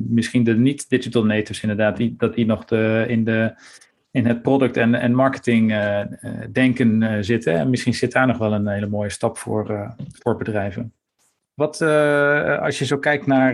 misschien 0.09 0.44
de 0.44 0.57
niet-digital 0.57 1.24
natives 1.24 1.62
inderdaad. 1.62 1.96
Die, 1.96 2.14
dat 2.18 2.35
die 2.35 2.46
nog 2.46 2.64
de, 2.64 3.04
in 3.09 3.24
de 3.24 3.54
in 4.14 4.27
het 4.27 4.42
product 4.42 4.77
en, 4.77 4.94
en 4.94 5.14
marketing 5.14 5.70
uh, 5.70 6.00
denken 6.53 7.03
uh, 7.03 7.16
zitten. 7.20 7.55
En 7.55 7.70
misschien 7.70 7.94
zit 7.94 8.12
daar 8.12 8.27
nog 8.27 8.38
wel 8.38 8.53
een 8.53 8.68
hele 8.68 8.87
mooie 8.87 9.11
stap 9.11 9.38
voor, 9.38 9.94
voor 10.12 10.37
bedrijven. 10.37 10.92
Wat 11.55 11.83
als 12.61 12.79
je 12.79 12.85
zo 12.85 12.98
kijkt 12.98 13.27
naar, 13.27 13.53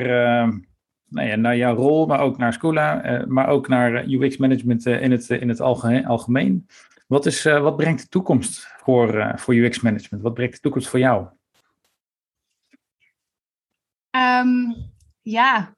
nou 1.09 1.29
ja, 1.29 1.37
naar 1.37 1.57
jouw 1.57 1.75
rol, 1.75 2.07
maar 2.07 2.21
ook 2.21 2.39
naar 2.39 2.53
Scula, 2.53 3.25
maar 3.29 3.49
ook 3.49 3.69
naar 3.69 4.05
UX 4.05 4.37
management 4.37 4.87
in 4.87 5.11
het, 5.11 5.31
in 5.31 5.49
het 5.49 5.61
algemeen. 5.61 6.67
Wat, 7.07 7.27
is, 7.27 7.43
wat 7.43 7.77
brengt 7.77 8.03
de 8.03 8.09
toekomst 8.09 8.67
voor, 8.77 9.33
voor 9.37 9.55
UX 9.55 9.81
management? 9.81 10.23
Wat 10.23 10.35
brengt 10.35 10.55
de 10.55 10.61
toekomst 10.61 10.89
voor 10.89 10.99
jou? 10.99 11.27
Um, 14.17 14.75
ja, 15.23 15.75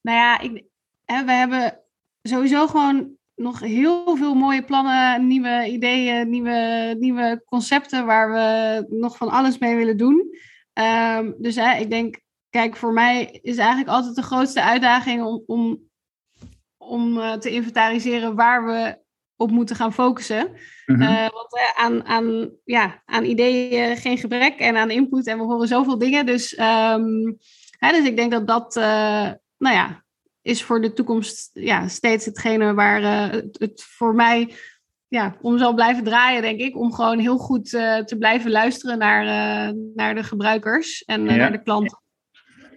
nou 0.00 0.18
ja, 0.18 0.40
ik, 0.40 0.64
we 1.04 1.32
hebben 1.32 1.80
sowieso 2.22 2.66
gewoon 2.66 3.16
nog 3.34 3.60
heel 3.60 4.16
veel 4.16 4.34
mooie 4.34 4.64
plannen, 4.64 5.26
nieuwe 5.26 5.66
ideeën, 5.66 6.30
nieuwe, 6.30 6.96
nieuwe 6.98 7.42
concepten 7.44 8.06
waar 8.06 8.32
we 8.32 8.86
nog 8.88 9.16
van 9.16 9.28
alles 9.28 9.58
mee 9.58 9.76
willen 9.76 9.96
doen. 9.96 10.36
Um, 11.18 11.34
dus 11.38 11.56
hè, 11.56 11.76
ik 11.76 11.90
denk, 11.90 12.20
kijk, 12.50 12.76
voor 12.76 12.92
mij 12.92 13.38
is 13.42 13.56
eigenlijk 13.56 13.88
altijd 13.88 14.14
de 14.14 14.22
grootste 14.22 14.62
uitdaging 14.62 15.24
om, 15.24 15.42
om, 15.46 15.80
om 16.76 17.16
uh, 17.16 17.32
te 17.32 17.50
inventariseren 17.50 18.34
waar 18.34 18.66
we 18.66 19.02
op 19.36 19.50
moeten 19.50 19.76
gaan 19.76 19.92
focussen. 19.92 20.50
Mhm. 20.86 21.02
Eh, 21.02 21.28
want 21.30 21.56
eh, 21.56 21.84
aan, 21.84 22.04
aan, 22.04 22.50
ja, 22.64 23.02
aan 23.04 23.24
ideeën 23.24 23.96
geen 23.96 24.18
gebrek 24.18 24.58
en 24.58 24.76
aan 24.76 24.90
input. 24.90 25.26
En 25.26 25.38
we 25.38 25.44
horen 25.44 25.68
zoveel 25.68 25.98
dingen. 25.98 26.26
Dus, 26.26 26.54
ehm, 26.54 27.32
hè, 27.78 27.90
dus 27.90 28.04
ik 28.04 28.16
denk 28.16 28.30
dat 28.30 28.46
dat, 28.46 28.76
eh, 28.76 29.30
nou 29.58 29.74
ja, 29.74 30.03
is 30.44 30.62
voor 30.62 30.80
de 30.80 30.92
toekomst 30.92 31.50
ja, 31.52 31.88
steeds 31.88 32.24
hetgene 32.24 32.74
waar 32.74 33.02
eh, 33.02 33.30
het, 33.30 33.58
het 33.58 33.82
voor 33.82 34.14
mij 34.14 34.54
ja, 35.08 35.36
om 35.40 35.58
zal 35.58 35.74
blijven 35.74 36.04
draaien, 36.04 36.42
denk 36.42 36.60
ik. 36.60 36.76
Om 36.76 36.92
gewoon 36.92 37.18
heel 37.18 37.38
goed 37.38 37.74
eh, 37.74 37.98
te 37.98 38.16
blijven 38.16 38.50
luisteren 38.50 38.98
naar, 38.98 39.22
eh, 39.22 39.74
naar 39.94 40.14
de 40.14 40.22
gebruikers 40.22 41.04
en 41.04 41.24
Ja. 41.24 41.34
naar 41.36 41.52
de 41.52 41.62
klanten. 41.62 42.02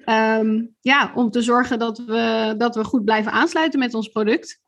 Ehm, 0.06 0.65
ja, 0.82 1.12
om 1.15 1.32
te 1.32 1.41
zorgen 1.41 1.80
dat 1.80 1.97
we, 1.97 2.53
dat 2.58 2.75
we 2.75 2.84
goed 2.84 3.06
blijven 3.06 3.32
aansluiten 3.32 3.80
met 3.80 3.93
ons 3.93 4.08
product. 4.08 4.60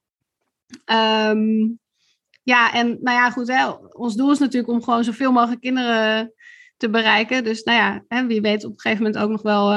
Ehm, 0.85 1.67
ja, 2.43 2.73
en 2.73 2.87
nou 2.87 3.17
ja, 3.17 3.31
goed, 3.31 3.47
hè, 3.47 3.69
ons 3.91 4.15
doel 4.15 4.31
is 4.31 4.39
natuurlijk 4.39 4.73
om 4.73 4.83
gewoon 4.83 5.03
zoveel 5.03 5.31
mogelijk 5.31 5.61
kinderen 5.61 6.33
te 6.77 6.89
bereiken. 6.89 7.43
Dus 7.43 7.63
nou 7.63 7.77
ja, 7.77 8.03
hè, 8.07 8.25
wie 8.25 8.41
weet 8.41 8.65
op 8.65 8.71
een 8.71 8.79
gegeven 8.79 9.03
moment 9.03 9.23
ook 9.23 9.29
nog 9.29 9.41
wel 9.41 9.71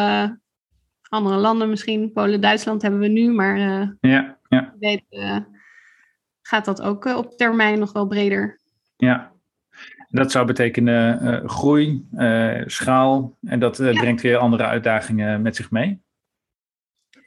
andere 1.12 1.36
landen 1.36 1.68
misschien. 1.70 2.12
Polen, 2.12 2.40
Duitsland 2.40 2.82
hebben 2.82 3.00
we 3.00 3.08
nu, 3.08 3.32
maar 3.32 3.56
eh, 3.56 3.88
Ja, 4.00 4.38
ja, 4.48 4.74
weet 4.78 5.02
eh, 5.08 5.36
gaat 6.42 6.64
dat 6.64 6.82
ook 6.82 7.06
eh, 7.06 7.16
op 7.16 7.36
termijn 7.36 7.78
nog 7.78 7.92
wel 7.92 8.06
breder. 8.06 8.60
ja. 8.96 9.30
Dat 10.08 10.30
zou 10.30 10.46
betekenen 10.46 11.48
groei, 11.48 12.06
schaal. 12.66 13.36
En 13.42 13.60
dat 13.60 13.76
Ja. 13.76 13.92
brengt 13.92 14.22
weer 14.22 14.36
andere 14.36 14.64
uitdagingen 14.64 15.42
met 15.42 15.56
zich 15.56 15.70
mee. 15.70 16.02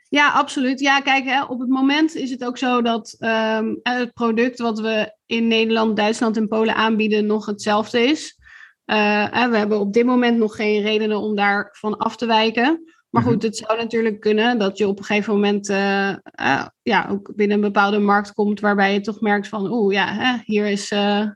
Ja, 0.10 0.30
absoluut. 0.32 0.80
Ja, 0.80 1.00
kijk, 1.02 1.24
hè, 1.26 1.44
op 1.44 1.60
het 1.60 1.70
moment 1.70 2.16
is 2.16 2.32
het 2.32 2.46
ook 2.46 2.58
zo 2.58 2.82
dat 2.82 3.16
ehm, 3.20 3.76
het 3.84 4.14
product 4.14 4.60
wat 4.60 4.80
we 4.80 5.16
in 5.26 5.48
Nederland, 5.48 5.98
Duitsland 5.98 6.38
en 6.38 6.48
Polen 6.48 6.76
aanbieden 6.76 7.26
nog 7.26 7.46
hetzelfde 7.46 8.00
is. 8.00 8.40
Hè, 8.86 9.50
we 9.50 9.58
hebben 9.58 9.80
op 9.80 9.94
dit 9.94 10.06
moment 10.06 10.38
nog 10.38 10.56
geen 10.56 10.82
redenen 10.82 11.20
om 11.20 11.36
daarvan 11.36 11.98
af 11.98 12.16
te 12.18 12.26
wijken. 12.26 12.95
Maar 13.16 13.24
Mhm. 13.24 13.34
goed, 13.34 13.44
het 13.44 13.58
zou 13.58 13.78
natuurlijk 13.78 14.20
kunnen 14.20 14.58
dat 14.58 14.78
je 14.78 14.88
op 14.88 15.00
een 15.00 15.06
gegeven 15.06 15.34
moment 15.34 15.70
eh, 15.70 16.10
eh, 16.10 16.66
ja, 16.82 17.08
ook 17.12 17.36
binnen 17.36 17.58
een 17.58 17.64
bepaalde 17.64 18.00
markt 18.00 18.34
komt 18.34 18.60
waarbij 18.60 18.94
je 18.94 19.02
toch 19.02 19.22
merkt 19.22 19.48
van 19.48 19.72
oeh, 19.72 19.94
ja, 19.94 20.14
hè, 20.14 20.38
hier 20.44 20.66
is 20.66 20.92
eh, 20.92 21.28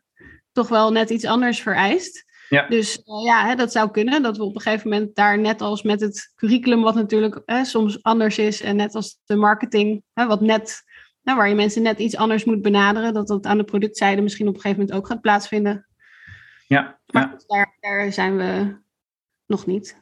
toch 0.51 0.67
wel 0.69 0.91
net 0.91 1.09
iets 1.09 1.25
anders 1.25 1.61
vereist. 1.61 2.25
Ja. 2.49 2.67
Dus 2.67 3.01
ja, 3.23 3.45
hè, 3.45 3.55
dat 3.55 3.71
zou 3.71 3.91
kunnen 3.91 4.21
dat 4.23 4.37
we 4.37 4.43
op 4.43 4.55
een 4.55 4.61
gegeven 4.61 4.89
moment 4.89 5.15
daar 5.15 5.39
net 5.39 5.61
als 5.61 5.83
met 5.83 6.01
het 6.01 6.31
curriculum, 6.35 6.81
wat 6.81 6.95
natuurlijk 6.95 7.41
hè, 7.45 7.65
soms 7.65 8.03
anders 8.03 8.37
is, 8.37 8.61
en 8.61 8.75
net 8.75 8.95
als 8.95 9.19
de 9.25 9.35
marketing, 9.35 10.03
hè, 10.13 10.27
wat 10.27 10.41
net, 10.41 10.83
waar 11.21 11.49
je 11.49 11.55
mensen 11.55 11.81
net 11.81 11.99
iets 11.99 12.15
anders 12.15 12.43
moet 12.43 12.61
benaderen, 12.61 13.13
dat 13.13 13.27
dat 13.27 13.45
aan 13.45 13.57
de 13.57 13.63
productzijde 13.63 14.21
misschien 14.21 14.47
op 14.47 14.55
een 14.55 14.61
gegeven 14.61 14.81
moment 14.81 14.99
ook 14.99 15.07
gaat 15.07 15.21
plaatsvinden. 15.21 15.87
Ja, 16.67 16.99
Maar 17.05 17.21
ja. 17.21 17.43
daar, 17.47 17.77
daar 17.79 18.11
zijn 18.13 18.37
we 18.37 18.77
nog 19.45 19.65
niet. 19.65 19.97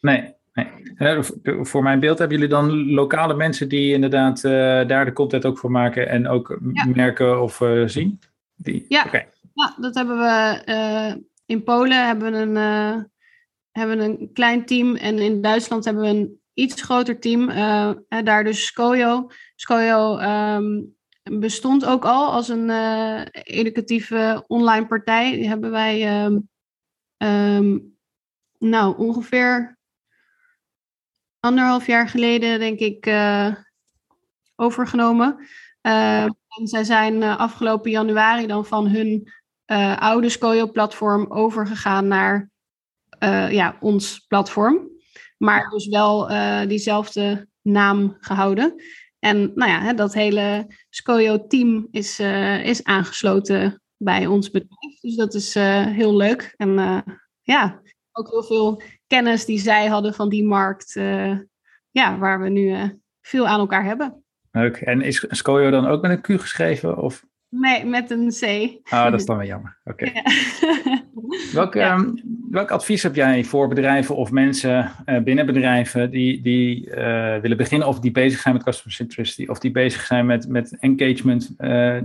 Nee. 0.00 0.36
Nee. 0.58 1.22
Voor- 1.64 1.82
mijn 1.82 2.00
beeld 2.00 2.18
hebben 2.18 2.36
jullie 2.38 2.52
dan 2.52 2.90
lokale 2.90 3.34
mensen 3.34 3.68
die 3.68 3.92
inderdaad 3.92 4.44
eh, 4.44 4.52
daar 4.86 5.04
de 5.04 5.12
content 5.12 5.44
ook 5.44 5.58
voor 5.58 5.70
maken 5.70 6.08
en 6.08 6.28
ook 6.28 6.58
Ja. 6.72 6.84
merken 6.86 7.42
of 7.42 7.60
eh, 7.60 7.82
zien? 7.86 8.20
Die? 8.56 8.84
Ja. 8.88 9.26
Ja, 9.54 9.74
dat 9.80 9.94
hebben 9.94 10.18
we 10.18 10.62
eh, 10.64 11.14
in 11.46 11.62
Polen 11.62 12.06
hebben 12.06 12.32
we 12.32 12.38
een, 12.38 12.56
hebben 13.70 13.98
we 13.98 14.04
een 14.04 14.30
klein 14.32 14.66
team 14.66 14.96
en 14.96 15.18
in 15.18 15.40
Duitsland 15.42 15.84
hebben 15.84 16.02
we 16.02 16.08
een 16.08 16.40
iets 16.54 16.82
groter 16.82 17.20
team. 17.20 17.46
daar 18.24 18.44
dus 18.44 18.66
Skojo. 18.66 19.30
Skojo 19.54 20.18
ehm, 20.18 20.80
bestond 21.22 21.84
ook 21.84 22.04
al 22.04 22.32
als 22.32 22.48
een 22.48 22.70
educatieve 23.32 24.44
online 24.46 24.86
partij. 24.86 25.32
Die 25.32 25.48
hebben 25.48 25.70
wij 25.70 26.02
ehm, 27.16 27.78
nou 28.58 28.96
ongeveer 28.98 29.77
anderhalf 31.40 31.86
jaar 31.86 32.08
geleden, 32.08 32.58
denk 32.58 32.78
ik, 32.78 33.06
eh, 33.06 33.54
overgenomen. 34.56 35.48
Eh, 35.80 36.22
en 36.22 36.66
zij 36.66 36.84
zijn 36.84 37.22
eh, 37.22 37.38
afgelopen 37.38 37.90
januari 37.90 38.46
dan 38.46 38.66
van 38.66 38.88
hun 38.88 39.32
oude 39.98 40.28
Skojo-platform 40.28 41.26
overgegaan 41.28 42.08
naar 42.08 42.50
ja, 43.50 43.76
ons 43.80 44.18
platform. 44.18 44.88
Maar 45.36 45.70
dus 45.70 45.86
wel 45.86 46.28
diezelfde 46.66 47.48
naam 47.62 48.16
gehouden. 48.20 48.82
En 49.18 49.52
nou 49.54 49.70
ja, 49.70 49.80
hè, 49.80 49.94
dat 49.94 50.14
hele 50.14 50.66
Skojo-team 50.90 51.88
is, 51.90 52.20
is 52.62 52.84
aangesloten 52.84 53.82
bij 53.96 54.26
ons 54.26 54.50
bedrijf. 54.50 55.00
Dus 55.00 55.16
dat 55.16 55.34
is 55.34 55.54
heel 55.94 56.16
leuk. 56.16 56.54
En 56.56 57.04
ja, 57.42 57.80
ook 58.12 58.30
heel 58.30 58.44
veel 58.44 58.82
kennis 59.08 59.44
die 59.44 59.58
zij 59.58 59.86
hadden 59.86 60.14
van 60.14 60.28
die 60.28 60.44
markt. 60.44 60.96
eh, 60.96 61.32
ja, 61.90 62.18
waar 62.18 62.40
we 62.40 62.48
nu 62.48 62.72
eh, 62.72 62.82
veel 63.20 63.46
aan 63.48 63.58
elkaar 63.60 63.84
hebben. 63.84 64.22
Leuk. 64.52 64.76
En 64.76 65.00
is 65.02 65.24
Skojo 65.28 65.70
dan 65.70 65.86
ook 65.86 66.02
met 66.02 66.10
een 66.10 66.20
Q 66.36 66.40
geschreven? 66.40 66.98
Of? 67.02 67.26
Nee, 67.50 67.84
met 67.84 68.10
een 68.10 68.28
C. 68.40 68.42
Ah, 68.92 69.04
dat 69.10 69.20
is 69.20 69.26
dan 69.26 69.36
wel 69.36 69.46
jammer. 69.46 69.78
Oké. 69.84 70.04
Ja. 70.04 70.22
Welk, 71.52 71.74
Ja. 71.74 71.94
ehm, 71.96 72.10
welk 72.50 72.70
advies 72.70 73.02
heb 73.02 73.14
jij 73.14 73.44
voor 73.44 73.68
bedrijven 73.68 74.16
of 74.16 74.30
mensen 74.30 74.90
eh, 75.04 75.22
binnen 75.22 75.46
bedrijven 75.46 76.10
die, 76.10 76.40
die 76.40 76.88
willen 77.40 77.56
beginnen 77.56 77.88
of 77.88 78.00
die 78.00 78.10
bezig 78.10 78.40
zijn 78.40 78.54
met 78.54 78.64
customer 78.64 78.92
centricity 78.94 79.46
of 79.50 79.58
die 79.58 79.70
bezig 79.70 80.00
zijn 80.06 80.26
met, 80.26 80.48
met 80.48 80.76
engagement, 80.78 81.54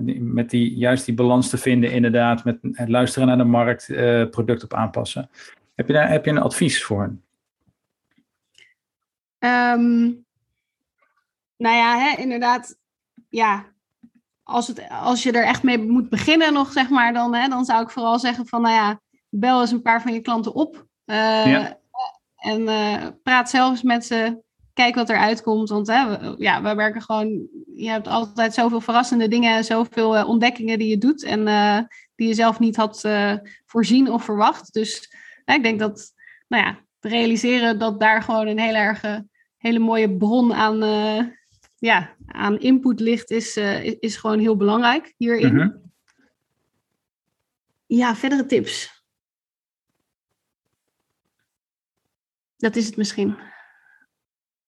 die- 0.05 0.21
met 0.21 0.49
die, 0.49 0.75
juist 0.75 1.05
die 1.05 1.15
balans 1.15 1.49
te 1.49 1.57
vinden 1.57 1.91
inderdaad, 1.91 2.43
met 2.43 2.57
het 2.71 2.89
luisteren 2.89 3.27
naar 3.27 3.37
de 3.37 3.43
markt, 3.43 3.85
product 4.31 4.63
op 4.63 4.73
aanpassen. 4.73 5.29
Heb 5.75 5.87
je, 5.87 5.93
daar, 5.93 6.09
heb 6.09 6.25
je 6.25 6.31
een 6.31 6.37
advies 6.37 6.83
voor 6.83 7.01
hen? 7.01 7.23
Ehm, 9.39 10.11
nou 11.57 11.75
ja, 11.75 11.97
hè, 11.97 12.21
inderdaad. 12.21 12.77
Ja, 13.29 13.65
als, 14.43 14.67
het, 14.67 14.89
als 14.89 15.23
je 15.23 15.31
er 15.31 15.45
echt 15.45 15.63
mee 15.63 15.77
moet 15.77 16.09
beginnen 16.09 16.53
nog, 16.53 16.71
zeg 16.71 16.89
maar, 16.89 17.13
dan, 17.13 17.35
hè, 17.35 17.47
dan 17.47 17.65
zou 17.65 17.83
ik 17.83 17.89
vooral 17.89 18.19
zeggen 18.19 18.47
van, 18.47 18.61
nou 18.61 18.73
ja, 18.73 19.01
bel 19.29 19.61
eens 19.61 19.71
een 19.71 19.81
paar 19.81 20.01
van 20.01 20.13
je 20.13 20.21
klanten 20.21 20.53
op. 20.53 20.85
Eh, 21.05 21.45
Ja. 21.45 21.81
En 22.35 22.67
eh, 22.67 23.07
praat 23.23 23.49
zelf 23.49 23.71
eens 23.71 23.81
met 23.81 24.05
ze. 24.05 24.41
Kijk 24.73 24.95
wat 24.95 25.09
eruit 25.09 25.41
komt. 25.41 25.69
Want 25.69 25.87
hè, 25.87 26.09
we, 26.09 26.35
ja, 26.37 26.61
we 26.61 26.75
werken 26.75 27.01
gewoon. 27.01 27.47
Je 27.75 27.89
hebt 27.89 28.07
altijd 28.07 28.53
zoveel 28.53 28.81
verrassende 28.81 29.27
dingen, 29.27 29.63
zoveel 29.63 30.17
eh, 30.17 30.27
ontdekkingen 30.27 30.79
die 30.79 30.89
je 30.89 30.97
doet. 30.97 31.23
En 31.23 31.45
die 32.15 32.27
je 32.27 32.33
zelf 32.33 32.59
niet 32.59 32.75
had 32.75 33.07
voorzien 33.65 34.11
of 34.11 34.23
verwacht. 34.23 34.73
Dus 34.73 35.15
hè, 35.45 35.53
ik 35.53 35.63
denk 35.63 35.79
dat, 35.79 36.13
nou 36.47 36.63
ja, 36.63 36.79
realiseren 36.99 37.79
dat 37.79 37.99
daar 37.99 38.21
gewoon 38.23 38.47
een 38.47 38.59
hele 38.59 38.77
erge, 38.77 39.27
hele 39.57 39.79
mooie 39.79 40.17
bron 40.17 40.53
aan, 40.53 40.83
eh, 40.83 41.25
ja, 41.75 42.15
aan 42.25 42.59
input 42.59 42.99
ligt, 42.99 43.31
is, 43.31 43.55
eh, 43.57 43.83
is- 43.83 43.97
is 43.99 44.15
gewoon 44.17 44.39
heel 44.39 44.57
belangrijk 44.57 45.13
hierin. 45.17 45.55
Mhm. 45.55 45.77
Ja, 47.85 48.15
verdere 48.15 48.45
tips. 48.45 49.03
Dat 52.57 52.75
is 52.75 52.85
het 52.85 52.97
misschien. 52.97 53.37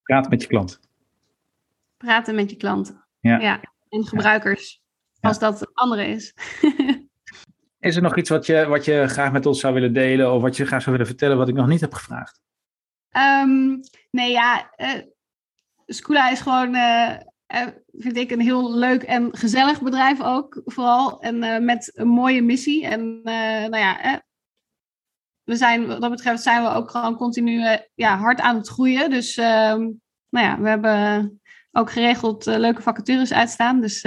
Praat 0.03 0.29
met 0.29 0.41
je 0.41 0.47
klant. 0.47 0.79
Praten 1.97 2.35
met 2.35 2.49
je 2.49 2.55
klanten. 2.55 3.05
Ja. 3.19 3.61
En 3.89 4.05
gebruikers. 4.05 4.83
Ja. 5.13 5.29
Als 5.29 5.39
dat 5.39 5.59
het 5.59 5.73
andere 5.73 6.05
is. 6.07 6.33
Is 7.85 7.95
er 7.95 8.01
nog 8.01 8.17
iets 8.17 8.29
wat 8.29 8.45
je, 8.45 8.67
wat 8.67 8.85
je 8.85 9.07
graag 9.07 9.31
met 9.31 9.45
ons 9.45 9.59
zou 9.59 9.73
willen 9.73 9.93
delen 9.93 10.33
of 10.33 10.41
wat 10.41 10.57
je 10.57 10.65
graag 10.65 10.81
zou 10.81 10.91
willen 10.91 11.11
vertellen 11.11 11.37
wat 11.37 11.47
ik 11.47 11.55
nog 11.55 11.67
niet 11.67 11.81
heb 11.81 11.93
gevraagd? 11.93 12.41
Ehm, 13.09 13.77
nee, 14.11 14.31
ja. 14.31 14.71
eh 14.75 15.01
Scula 15.85 16.29
is 16.29 16.41
gewoon, 16.41 16.75
eh, 16.75 17.11
eh, 17.45 17.67
vind 17.91 18.17
ik, 18.17 18.31
een 18.31 18.39
heel 18.39 18.75
leuk 18.75 19.03
en 19.03 19.37
gezellig 19.37 19.81
bedrijf 19.81 20.21
ook. 20.21 20.61
Vooral. 20.65 21.21
En 21.21 21.65
met 21.65 21.91
een 21.95 22.07
mooie 22.07 22.41
missie. 22.41 22.85
En 22.85 23.21
nou 23.23 23.77
ja, 23.77 24.23
we 25.43 25.55
zijn, 25.55 25.87
wat 25.87 26.01
dat 26.01 26.09
betreft 26.09 26.43
zijn 26.43 26.63
we 26.63 26.69
ook 26.69 26.91
gewoon 26.91 27.15
continu 27.15 27.77
ja, 27.95 28.17
hard 28.17 28.39
aan 28.39 28.55
het 28.55 28.67
groeien. 28.67 29.09
Dus 29.09 29.37
ehm, 29.37 29.79
nou 30.29 30.45
ja, 30.45 30.59
we 30.59 30.69
hebben 30.69 31.41
ook 31.71 31.91
geregeld 31.91 32.45
leuke 32.45 32.81
vacatures 32.81 33.33
uitstaan. 33.33 33.81
Dus 33.81 34.05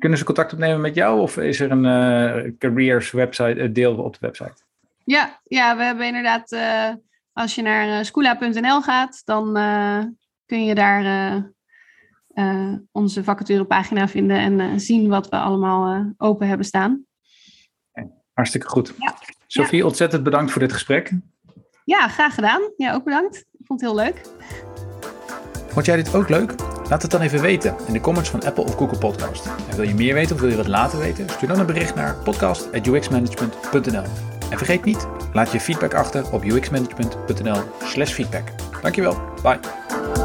Kunnen 0.00 0.18
ze 0.18 0.24
contact 0.24 0.52
opnemen 0.52 0.80
met 0.80 0.94
jou 0.94 1.20
of 1.20 1.36
is 1.36 1.60
er 1.60 1.70
een 1.70 1.84
eh, 1.84 2.52
careers 2.58 3.10
website, 3.10 3.60
eh, 3.60 3.68
deel 3.72 3.96
op 3.96 4.12
de 4.12 4.18
website? 4.20 4.62
Ja, 5.04 5.40
ja, 5.42 5.76
we 5.76 5.82
hebben 5.82 6.06
inderdaad, 6.06 6.52
eh, 6.52 6.90
als 7.32 7.54
je 7.54 7.62
naar 7.62 8.04
schoola.nl 8.04 8.80
gaat, 8.80 9.22
dan 9.24 9.52
kun 10.46 10.64
je 10.64 10.74
daar 10.74 11.52
onze 12.92 13.24
vacaturepagina 13.24 14.08
vinden 14.08 14.36
en 14.36 14.80
zien 14.80 15.08
wat 15.08 15.28
we 15.28 15.36
allemaal 15.36 16.12
open 16.16 16.48
hebben 16.48 16.66
staan. 16.66 17.04
Hartstikke 18.32 18.68
goed. 18.68 18.94
Ja. 18.98 19.14
Sophie, 19.46 19.78
ja. 19.78 19.84
ontzettend 19.84 20.22
bedankt 20.22 20.52
voor 20.52 20.60
dit 20.60 20.72
gesprek. 20.72 21.12
Ja, 21.84 22.08
graag 22.08 22.34
gedaan. 22.34 22.72
Ja, 22.76 22.94
ook 22.94 23.04
bedankt. 23.04 23.36
Ik 23.36 23.66
vond 23.66 23.80
het 23.80 23.90
heel 23.90 23.98
leuk. 23.98 24.20
Vond 25.72 25.86
jij 25.86 25.96
dit 25.96 26.14
ook 26.14 26.28
leuk? 26.28 26.54
Laat 26.88 27.02
het 27.02 27.10
dan 27.10 27.20
even 27.20 27.40
weten 27.40 27.76
in 27.86 27.92
de 27.92 28.00
comments 28.00 28.30
van 28.30 28.42
Apple 28.42 28.64
of 28.64 28.74
Google 28.74 28.98
Podcast. 28.98 29.46
En 29.70 29.76
wil 29.76 29.88
je 29.88 29.94
meer 29.94 30.14
weten 30.14 30.34
of 30.34 30.40
wil 30.40 30.50
je 30.50 30.56
wat 30.56 30.66
laten 30.66 30.98
weten? 30.98 31.28
Stuur 31.28 31.48
dan 31.48 31.58
een 31.58 31.66
bericht 31.66 31.94
naar 31.94 32.14
podcast.uxmanagement.nl. 32.14 34.04
En 34.50 34.58
vergeet 34.58 34.84
niet, 34.84 35.06
laat 35.32 35.52
je 35.52 35.60
feedback 35.60 35.94
achter 35.94 36.32
op 36.32 36.44
uxmanagement.nl 36.44 37.62
slash 37.84 38.12
feedback. 38.12 38.44
Dankjewel, 38.82 39.16
bye. 39.42 40.19